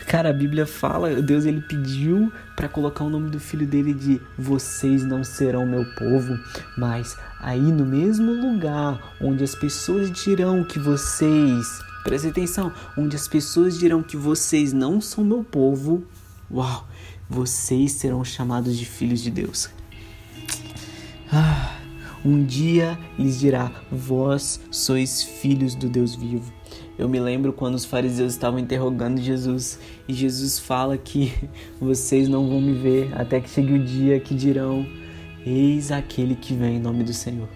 Cara, 0.06 0.30
a 0.30 0.32
Bíblia 0.32 0.66
fala, 0.66 1.20
Deus 1.20 1.44
ele 1.44 1.60
pediu 1.60 2.32
para 2.54 2.68
colocar 2.68 3.02
o 3.02 3.10
nome 3.10 3.28
do 3.28 3.40
filho 3.40 3.66
dele 3.66 3.92
de 3.92 4.20
vocês 4.38 5.04
não 5.04 5.24
serão 5.24 5.66
meu 5.66 5.84
povo, 5.96 6.38
mas 6.78 7.16
aí 7.40 7.60
no 7.60 7.84
mesmo 7.84 8.32
lugar 8.32 9.16
onde 9.20 9.42
as 9.42 9.56
pessoas 9.56 10.08
dirão 10.12 10.62
que 10.62 10.78
vocês, 10.78 11.80
preste 12.04 12.28
atenção, 12.28 12.72
onde 12.96 13.16
as 13.16 13.26
pessoas 13.26 13.76
dirão 13.76 14.00
que 14.00 14.16
vocês 14.16 14.72
não 14.72 15.00
são 15.00 15.24
meu 15.24 15.42
povo, 15.42 16.04
uau, 16.48 16.86
vocês 17.28 17.92
serão 17.92 18.24
chamados 18.24 18.76
de 18.76 18.86
filhos 18.86 19.20
de 19.20 19.30
Deus. 19.32 19.68
Ah, 21.32 21.76
um 22.24 22.44
dia 22.44 22.96
lhes 23.18 23.40
dirá: 23.40 23.72
Vós 23.90 24.60
sois 24.70 25.22
filhos 25.22 25.74
do 25.74 25.88
Deus 25.88 26.14
vivo. 26.14 26.55
Eu 26.98 27.08
me 27.08 27.20
lembro 27.20 27.52
quando 27.52 27.74
os 27.74 27.84
fariseus 27.84 28.32
estavam 28.32 28.58
interrogando 28.58 29.20
Jesus 29.20 29.78
e 30.08 30.14
Jesus 30.14 30.58
fala 30.58 30.96
que 30.96 31.32
vocês 31.80 32.28
não 32.28 32.48
vão 32.48 32.60
me 32.60 32.72
ver 32.72 33.12
até 33.14 33.40
que 33.40 33.50
chegue 33.50 33.74
o 33.74 33.84
dia 33.84 34.18
que 34.18 34.34
dirão: 34.34 34.86
Eis 35.44 35.92
aquele 35.92 36.34
que 36.34 36.54
vem 36.54 36.76
em 36.76 36.80
nome 36.80 37.04
do 37.04 37.12
Senhor. 37.12 37.48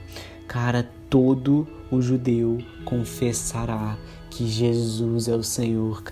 Cara, 0.46 0.88
todo 1.08 1.66
o 1.90 2.02
judeu 2.02 2.58
confessará 2.84 3.96
que 4.30 4.46
Jesus 4.46 5.28
é 5.28 5.34
o 5.34 5.42
Senhor. 5.42 6.02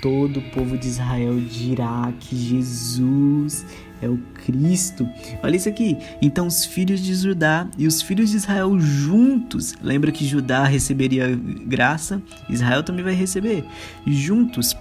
Todo 0.00 0.40
o 0.40 0.50
povo 0.50 0.76
de 0.76 0.88
Israel 0.88 1.38
dirá 1.40 2.12
que 2.20 2.36
Jesus 2.36 3.64
é 4.00 4.08
o 4.08 4.18
Cristo. 4.44 5.08
Olha 5.42 5.56
isso 5.56 5.68
aqui. 5.68 5.96
Então 6.20 6.46
os 6.46 6.64
filhos 6.64 7.00
de 7.00 7.14
Judá 7.14 7.68
e 7.78 7.86
os 7.86 8.02
filhos 8.02 8.30
de 8.30 8.36
Israel 8.36 8.78
juntos, 8.78 9.74
lembra 9.82 10.12
que 10.12 10.26
Judá 10.26 10.64
receberia 10.64 11.34
graça, 11.66 12.22
Israel 12.48 12.82
também 12.82 13.04
vai 13.04 13.14
receber. 13.14 13.64
Juntos 14.06 14.76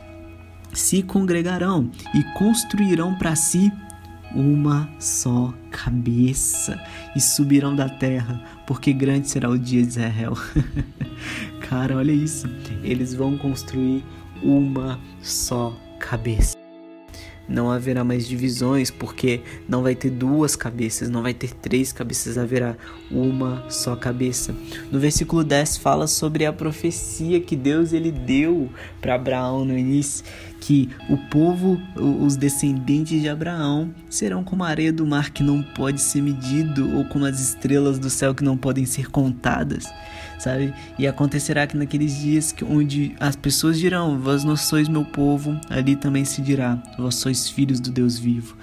se 0.73 1.01
congregarão 1.01 1.89
e 2.13 2.23
construirão 2.37 3.15
para 3.15 3.35
si 3.35 3.71
uma 4.35 4.89
só 4.99 5.53
cabeça 5.71 6.77
e 7.15 7.21
subirão 7.21 7.73
da 7.73 7.87
terra, 7.87 8.41
porque 8.67 8.91
grande 8.91 9.29
será 9.29 9.49
o 9.49 9.57
dia 9.57 9.81
de 9.81 9.87
Israel. 9.87 10.37
Cara, 11.69 11.95
olha 11.95 12.11
isso. 12.11 12.47
Eles 12.83 13.13
vão 13.13 13.37
construir 13.37 14.03
uma 14.43 14.99
só 15.21 15.75
cabeça. 15.99 16.55
Não 17.47 17.69
haverá 17.69 18.03
mais 18.03 18.27
divisões, 18.27 18.89
porque 18.89 19.41
não 19.69 19.83
vai 19.83 19.93
ter 19.93 20.09
duas 20.09 20.55
cabeças, 20.55 21.09
não 21.09 21.21
vai 21.21 21.33
ter 21.33 21.53
três 21.53 21.91
cabeças, 21.91 22.39
haverá 22.39 22.75
uma 23.11 23.69
só 23.69 23.95
cabeça. 23.95 24.55
No 24.91 24.99
versículo 24.99 25.43
10 25.43 25.77
fala 25.77 26.07
sobre 26.07 26.45
a 26.45 26.51
profecia 26.51 27.39
que 27.39 27.55
Deus 27.55 27.93
ele 27.93 28.11
deu 28.11 28.67
para 28.99 29.13
Abraão 29.13 29.63
no 29.63 29.77
início, 29.77 30.25
que 30.59 30.89
o 31.07 31.17
povo, 31.29 31.79
os 31.95 32.35
descendentes 32.35 33.21
de 33.21 33.29
Abraão, 33.29 33.93
serão 34.09 34.43
como 34.43 34.63
a 34.63 34.67
areia 34.67 34.91
do 34.91 35.05
mar 35.05 35.29
que 35.29 35.43
não 35.43 35.61
pode 35.61 36.01
ser 36.01 36.23
medido, 36.23 36.97
ou 36.97 37.05
como 37.05 37.25
as 37.25 37.39
estrelas 37.39 37.99
do 37.99 38.09
céu 38.09 38.33
que 38.33 38.43
não 38.43 38.57
podem 38.57 38.85
ser 38.85 39.11
contadas 39.11 39.85
sabe? 40.39 40.73
E 40.97 41.07
acontecerá 41.07 41.65
que 41.67 41.77
naqueles 41.77 42.17
dias 42.17 42.51
que, 42.51 42.63
onde 42.63 43.15
as 43.19 43.35
pessoas 43.35 43.79
dirão: 43.79 44.19
Vós 44.19 44.43
não 44.43 44.55
sois 44.55 44.87
meu 44.87 45.05
povo, 45.05 45.59
ali 45.69 45.95
também 45.95 46.25
se 46.25 46.41
dirá: 46.41 46.81
Vós 46.97 47.15
sois 47.15 47.49
filhos 47.49 47.79
do 47.79 47.91
Deus 47.91 48.17
vivo. 48.17 48.55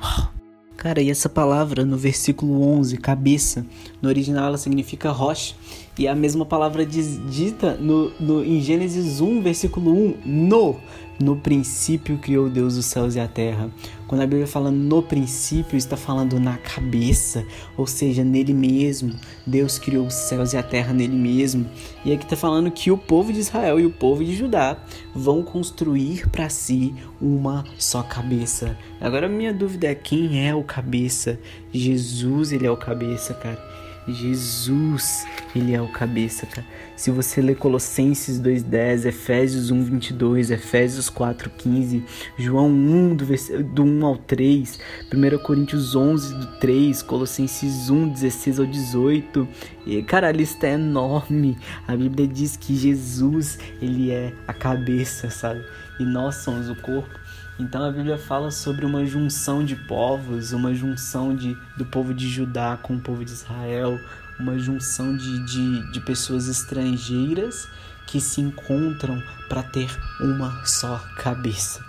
Uau. 0.00 0.32
Cara, 0.76 1.00
e 1.00 1.10
essa 1.10 1.28
palavra 1.28 1.84
no 1.84 1.96
versículo 1.96 2.60
11, 2.76 2.96
cabeça, 2.96 3.64
no 4.02 4.08
original 4.08 4.48
ela 4.48 4.58
significa 4.58 5.10
rocha. 5.10 5.54
E 5.96 6.08
a 6.08 6.14
mesma 6.14 6.44
palavra 6.44 6.84
dita 6.84 7.74
no, 7.74 8.10
no, 8.18 8.44
em 8.44 8.60
Gênesis 8.60 9.20
1, 9.20 9.40
versículo 9.42 9.92
1, 9.92 10.16
no. 10.24 10.76
No 11.20 11.36
princípio 11.36 12.18
criou 12.18 12.48
Deus 12.48 12.76
os 12.76 12.86
céus 12.86 13.14
e 13.14 13.20
a 13.20 13.28
terra. 13.28 13.70
Quando 14.08 14.22
a 14.22 14.26
Bíblia 14.26 14.46
fala 14.46 14.70
no 14.70 15.02
princípio, 15.02 15.76
está 15.76 15.96
falando 15.96 16.40
na 16.40 16.56
cabeça, 16.56 17.46
ou 17.76 17.86
seja, 17.86 18.24
nele 18.24 18.52
mesmo. 18.52 19.14
Deus 19.46 19.78
criou 19.78 20.06
os 20.06 20.14
céus 20.14 20.52
e 20.52 20.56
a 20.56 20.62
terra 20.62 20.92
nele 20.92 21.14
mesmo. 21.14 21.68
E 22.04 22.12
aqui 22.12 22.24
está 22.24 22.36
falando 22.36 22.70
que 22.70 22.90
o 22.90 22.98
povo 22.98 23.32
de 23.32 23.38
Israel 23.38 23.78
e 23.78 23.86
o 23.86 23.90
povo 23.90 24.24
de 24.24 24.34
Judá 24.34 24.78
vão 25.14 25.42
construir 25.42 26.28
para 26.28 26.48
si 26.48 26.92
uma 27.20 27.64
só 27.78 28.02
cabeça. 28.02 28.76
Agora, 29.00 29.28
minha 29.28 29.52
dúvida 29.52 29.86
é 29.86 29.94
quem 29.94 30.44
é 30.46 30.54
o 30.54 30.64
cabeça? 30.64 31.38
Jesus, 31.72 32.50
ele 32.50 32.66
é 32.66 32.70
o 32.70 32.76
cabeça, 32.76 33.32
cara. 33.34 33.71
Jesus, 34.08 35.26
ele 35.54 35.74
é 35.74 35.80
o 35.80 35.86
cabeça, 35.88 36.44
cara. 36.46 36.66
Se 36.96 37.10
você 37.10 37.40
ler 37.40 37.56
Colossenses 37.56 38.40
2:10, 38.40 39.06
Efésios 39.06 39.70
1:22, 39.70 40.50
Efésios 40.50 41.08
4:15, 41.08 42.02
João 42.36 42.68
1 42.68 43.16
do, 43.16 43.26
do 43.74 43.84
1 43.84 44.06
ao 44.06 44.16
3, 44.16 44.78
1 45.12 45.38
Coríntios 45.38 45.94
11 45.94 46.34
do 46.34 46.46
3, 46.58 47.02
Colossenses 47.02 47.90
1:16 47.90 48.58
ao 48.58 48.66
18. 48.66 49.48
E, 49.86 50.02
cara, 50.02 50.28
a 50.28 50.32
lista 50.32 50.66
é 50.66 50.74
enorme. 50.74 51.56
A 51.86 51.96
Bíblia 51.96 52.26
diz 52.26 52.56
que 52.56 52.74
Jesus, 52.74 53.58
ele 53.80 54.10
é 54.10 54.32
a 54.46 54.52
cabeça, 54.52 55.30
sabe? 55.30 55.64
E 56.00 56.04
nós 56.04 56.36
somos 56.36 56.68
o 56.68 56.76
corpo. 56.76 57.21
Então 57.58 57.84
a 57.84 57.90
Bíblia 57.90 58.18
fala 58.18 58.50
sobre 58.50 58.86
uma 58.86 59.04
junção 59.04 59.64
de 59.64 59.76
povos, 59.76 60.52
uma 60.52 60.74
junção 60.74 61.34
de, 61.34 61.56
do 61.76 61.84
povo 61.84 62.14
de 62.14 62.28
Judá 62.28 62.78
com 62.80 62.96
o 62.96 63.00
povo 63.00 63.24
de 63.24 63.30
Israel, 63.30 64.00
uma 64.38 64.58
junção 64.58 65.16
de, 65.16 65.44
de, 65.44 65.92
de 65.92 66.00
pessoas 66.00 66.48
estrangeiras 66.48 67.68
que 68.06 68.20
se 68.20 68.40
encontram 68.40 69.22
para 69.48 69.62
ter 69.62 69.88
uma 70.20 70.64
só 70.64 70.98
cabeça. 71.16 71.84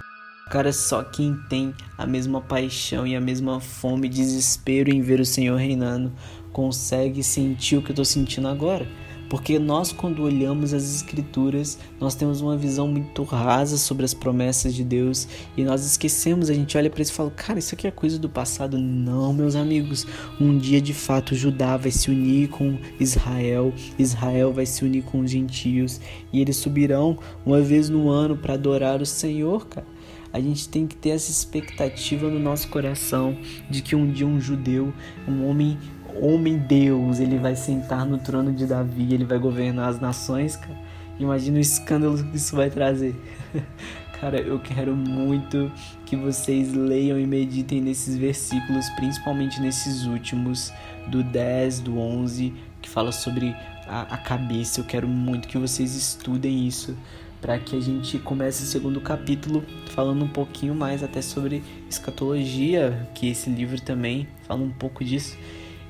Cara, 0.50 0.72
só 0.72 1.04
quem 1.04 1.36
tem 1.50 1.74
a 1.98 2.06
mesma 2.06 2.40
paixão 2.40 3.08
e 3.08 3.16
a 3.16 3.22
mesma 3.22 3.60
fome 3.60 4.08
e 4.08 4.10
desespero 4.10 4.92
em 4.92 5.02
ver 5.02 5.20
o 5.20 5.26
Senhor 5.26 5.58
reinando 5.58 6.14
consegue 6.52 7.24
sentir 7.24 7.78
o 7.78 7.82
que 7.82 7.90
eu 7.90 7.94
estou 7.94 8.06
sentindo 8.06 8.48
agora. 8.48 8.88
Porque 9.34 9.58
nós, 9.58 9.92
quando 9.92 10.22
olhamos 10.22 10.76
as 10.76 10.84
Escrituras, 10.84 11.80
nós 12.00 12.14
temos 12.14 12.40
uma 12.40 12.56
visão 12.56 12.88
muito 12.88 13.24
rasa 13.24 13.80
sobre 13.80 14.06
as 14.06 14.14
promessas 14.14 14.76
de 14.76 14.84
Deus 14.84 15.28
e 15.58 15.64
nós 15.64 15.84
esquecemos, 15.84 16.52
a 16.52 16.54
gente 16.54 16.78
olha 16.78 16.88
para 16.88 17.02
isso 17.02 17.12
e 17.12 17.16
fala, 17.16 17.32
cara, 17.32 17.58
isso 17.58 17.74
aqui 17.74 17.88
é 17.88 17.90
coisa 17.90 18.20
do 18.20 18.30
passado. 18.30 18.78
Não, 18.78 19.34
meus 19.34 19.56
amigos, 19.56 20.06
um 20.40 20.56
dia 20.56 20.80
de 20.80 20.94
fato 20.94 21.34
Judá 21.34 21.78
vai 21.78 21.90
se 21.90 22.12
unir 22.12 22.50
com 22.50 22.78
Israel, 23.00 23.74
Israel 23.98 24.54
vai 24.54 24.68
se 24.68 24.86
unir 24.86 25.02
com 25.02 25.22
os 25.22 25.32
gentios 25.32 26.00
e 26.32 26.40
eles 26.40 26.58
subirão 26.58 27.18
uma 27.44 27.60
vez 27.60 27.90
no 27.90 28.10
ano 28.10 28.38
para 28.38 28.54
adorar 28.54 29.02
o 29.02 29.06
Senhor, 29.06 29.66
cara. 29.66 29.88
A 30.32 30.40
gente 30.40 30.68
tem 30.68 30.88
que 30.88 30.96
ter 30.96 31.10
essa 31.10 31.30
expectativa 31.30 32.28
no 32.28 32.40
nosso 32.40 32.68
coração 32.68 33.38
de 33.70 33.84
que 33.84 33.96
um 33.96 34.12
dia 34.12 34.26
um 34.26 34.42
judeu, 34.42 34.92
um 35.28 35.48
homem 35.48 35.78
homem 36.22 36.58
Deus, 36.58 37.20
ele 37.20 37.38
vai 37.38 37.56
sentar 37.56 38.06
no 38.06 38.18
trono 38.18 38.52
de 38.52 38.66
Davi, 38.66 39.14
ele 39.14 39.26
vai 39.26 39.38
governar 39.38 39.90
as 39.90 40.00
nações, 40.00 40.56
cara. 40.56 40.78
Imagina 41.20 41.58
o 41.58 41.62
escândalo 41.62 42.22
que 42.24 42.38
isso 42.38 42.56
vai 42.56 42.70
trazer. 42.70 43.16
cara, 44.20 44.40
eu 44.40 44.60
quero 44.60 44.96
muito 44.96 45.72
que 46.06 46.16
vocês 46.16 46.74
leiam 46.74 47.20
e 47.20 47.26
meditem 47.26 47.82
nesses 47.82 48.18
versículos, 48.18 48.90
principalmente 48.92 49.62
nesses 49.62 50.06
últimos, 50.06 50.74
do 51.08 51.24
10, 51.24 51.82
do 51.82 52.00
11, 52.00 52.54
que 52.82 52.90
fala 52.90 53.12
sobre 53.12 53.56
a, 53.88 54.02
a 54.14 54.18
cabeça. 54.18 54.80
Eu 54.80 54.86
quero 54.86 55.08
muito 55.08 55.48
que 55.48 55.58
vocês 55.58 55.96
estudem 55.96 56.68
isso 56.68 56.98
para 57.44 57.60
que 57.60 57.76
a 57.76 57.80
gente 57.82 58.18
comece 58.20 58.64
o 58.64 58.66
segundo 58.66 59.02
capítulo 59.02 59.66
falando 59.90 60.24
um 60.24 60.30
pouquinho 60.30 60.74
mais 60.74 61.04
até 61.04 61.22
sobre 61.22 61.62
escatologia, 61.90 63.06
que 63.14 63.28
esse 63.30 63.50
livro 63.50 63.82
também 63.82 64.26
fala 64.48 64.62
um 64.62 64.72
pouco 64.72 65.04
disso. 65.04 65.38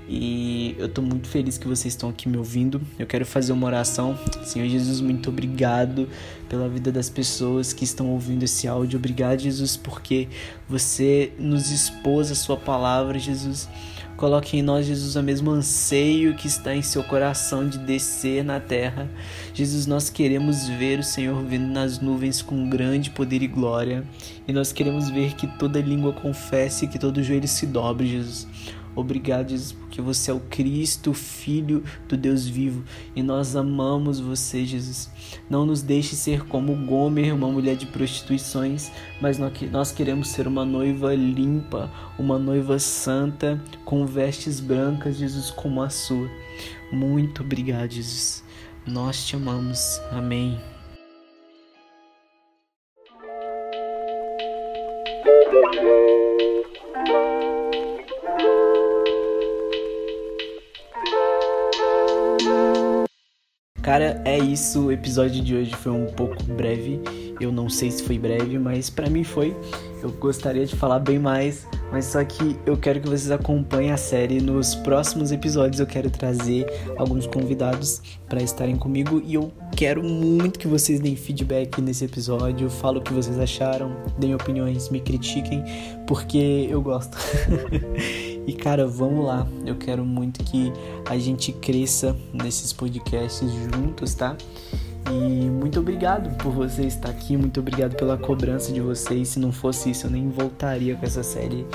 E 0.07 0.75
eu 0.77 0.89
tô 0.89 1.01
muito 1.01 1.27
feliz 1.27 1.57
que 1.57 1.67
vocês 1.67 1.93
estão 1.93 2.09
aqui 2.09 2.27
me 2.27 2.37
ouvindo. 2.37 2.81
Eu 2.99 3.07
quero 3.07 3.25
fazer 3.25 3.53
uma 3.53 3.67
oração. 3.67 4.17
Senhor 4.43 4.67
Jesus, 4.67 4.99
muito 4.99 5.29
obrigado 5.29 6.09
pela 6.49 6.67
vida 6.67 6.91
das 6.91 7.09
pessoas 7.09 7.71
que 7.71 7.83
estão 7.83 8.09
ouvindo 8.09 8.43
esse 8.43 8.67
áudio. 8.67 8.99
Obrigado, 8.99 9.39
Jesus, 9.39 9.77
porque 9.77 10.27
você 10.67 11.31
nos 11.39 11.71
expôs 11.71 12.31
a 12.31 12.35
sua 12.35 12.57
palavra, 12.57 13.17
Jesus. 13.17 13.69
Coloque 14.17 14.57
em 14.57 14.61
nós, 14.61 14.85
Jesus, 14.85 15.15
o 15.15 15.23
mesmo 15.23 15.49
anseio 15.49 16.35
que 16.35 16.47
está 16.47 16.75
em 16.75 16.81
seu 16.81 17.03
coração 17.03 17.67
de 17.67 17.79
descer 17.79 18.43
na 18.43 18.59
terra. 18.59 19.09
Jesus, 19.53 19.87
nós 19.87 20.09
queremos 20.09 20.67
ver 20.67 20.99
o 20.99 21.03
Senhor 21.03 21.43
vindo 21.43 21.65
nas 21.65 21.99
nuvens 21.99 22.41
com 22.41 22.69
grande 22.69 23.09
poder 23.09 23.41
e 23.41 23.47
glória. 23.47 24.03
E 24.47 24.53
nós 24.53 24.71
queremos 24.71 25.09
ver 25.09 25.33
que 25.33 25.47
toda 25.57 25.81
língua 25.81 26.13
confesse, 26.13 26.87
que 26.87 26.99
todo 26.99 27.23
joelho 27.23 27.47
se 27.47 27.65
dobre, 27.65 28.07
Jesus. 28.07 28.47
Obrigado, 28.95 29.49
Jesus, 29.49 29.71
porque 29.71 30.01
você 30.01 30.29
é 30.29 30.33
o 30.33 30.39
Cristo, 30.39 31.13
Filho 31.13 31.83
do 32.07 32.15
Deus 32.15 32.47
vivo, 32.47 32.83
e 33.15 33.23
nós 33.23 33.55
amamos 33.55 34.19
você, 34.19 34.65
Jesus. 34.65 35.09
Não 35.49 35.65
nos 35.65 35.81
deixe 35.81 36.15
ser 36.15 36.43
como 36.43 36.75
Gomer, 36.85 37.33
uma 37.33 37.47
mulher 37.47 37.75
de 37.75 37.87
prostituições, 37.87 38.91
mas 39.19 39.39
nós 39.71 39.91
queremos 39.91 40.29
ser 40.29 40.47
uma 40.47 40.63
noiva 40.63 41.15
limpa, 41.15 41.91
uma 42.19 42.37
noiva 42.37 42.77
santa, 42.77 43.61
com 43.83 44.05
vestes 44.05 44.59
brancas, 44.59 45.17
Jesus, 45.17 45.49
como 45.49 45.81
a 45.81 45.89
sua. 45.89 46.29
Muito 46.91 47.41
obrigado, 47.41 47.91
Jesus. 47.91 48.43
Nós 48.85 49.25
te 49.25 49.35
amamos. 49.35 49.99
Amém. 50.11 50.72
Cara, 63.93 64.19
é 64.25 64.39
isso. 64.39 64.87
O 64.87 64.91
episódio 64.91 65.39
de 65.43 65.55
hoje 65.55 65.69
foi 65.75 65.91
um 65.91 66.07
pouco 66.07 66.43
breve. 66.45 66.99
Eu 67.39 67.51
não 67.51 67.69
sei 67.69 67.91
se 67.91 68.01
foi 68.01 68.17
breve, 68.17 68.57
mas 68.57 68.89
para 68.89 69.07
mim 69.07 69.23
foi. 69.23 69.55
Eu 70.01 70.09
gostaria 70.13 70.65
de 70.65 70.75
falar 70.75 70.97
bem 70.97 71.19
mais, 71.19 71.67
mas 71.91 72.05
só 72.05 72.23
que 72.25 72.57
eu 72.65 72.75
quero 72.75 72.99
que 72.99 73.07
vocês 73.07 73.29
acompanhem 73.29 73.91
a 73.91 73.97
série. 73.97 74.41
Nos 74.41 74.73
próximos 74.73 75.31
episódios 75.31 75.79
eu 75.79 75.85
quero 75.85 76.09
trazer 76.09 76.65
alguns 76.97 77.27
convidados 77.27 78.01
para 78.27 78.41
estarem 78.41 78.77
comigo 78.77 79.21
e 79.23 79.35
eu 79.35 79.53
quero 79.75 80.01
muito 80.01 80.57
que 80.57 80.67
vocês 80.67 80.99
deem 80.99 81.15
feedback 81.15 81.79
nesse 81.79 82.05
episódio, 82.05 82.71
falem 82.71 82.99
o 82.99 83.03
que 83.03 83.13
vocês 83.13 83.37
acharam, 83.37 83.95
deem 84.17 84.33
opiniões, 84.33 84.89
me 84.89 85.01
critiquem, 85.01 85.63
porque 86.07 86.67
eu 86.67 86.81
gosto. 86.81 87.15
E 88.45 88.53
cara, 88.53 88.85
vamos 88.85 89.25
lá. 89.25 89.47
Eu 89.65 89.75
quero 89.75 90.03
muito 90.05 90.43
que 90.43 90.71
a 91.07 91.17
gente 91.17 91.51
cresça 91.53 92.15
nesses 92.33 92.73
podcasts 92.73 93.49
juntos, 93.51 94.13
tá? 94.13 94.35
E 95.09 95.49
muito 95.49 95.79
obrigado 95.79 96.35
por 96.37 96.51
você 96.51 96.83
estar 96.83 97.09
aqui, 97.09 97.35
muito 97.35 97.59
obrigado 97.59 97.95
pela 97.95 98.17
cobrança 98.17 98.71
de 98.71 98.81
vocês. 98.81 99.29
Se 99.29 99.39
não 99.39 99.51
fosse 99.51 99.91
isso, 99.91 100.07
eu 100.07 100.11
nem 100.11 100.29
voltaria 100.29 100.95
com 100.95 101.05
essa 101.05 101.23
série. 101.23 101.65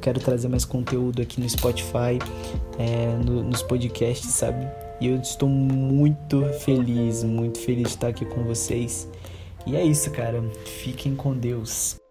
quero 0.00 0.20
trazer 0.20 0.48
mais 0.48 0.66
conteúdo 0.66 1.22
aqui 1.22 1.40
no 1.40 1.48
Spotify, 1.48 2.18
é, 2.78 3.16
no, 3.24 3.42
nos 3.42 3.62
podcasts, 3.62 4.30
sabe? 4.30 4.66
E 5.00 5.08
eu 5.08 5.16
estou 5.16 5.48
muito 5.48 6.44
feliz, 6.60 7.24
muito 7.24 7.58
feliz 7.58 7.88
de 7.88 7.94
estar 7.94 8.08
aqui 8.08 8.24
com 8.24 8.44
vocês. 8.44 9.08
E 9.66 9.76
é 9.76 9.84
isso, 9.84 10.10
cara. 10.10 10.42
Fiquem 10.64 11.16
com 11.16 11.34
Deus. 11.34 12.03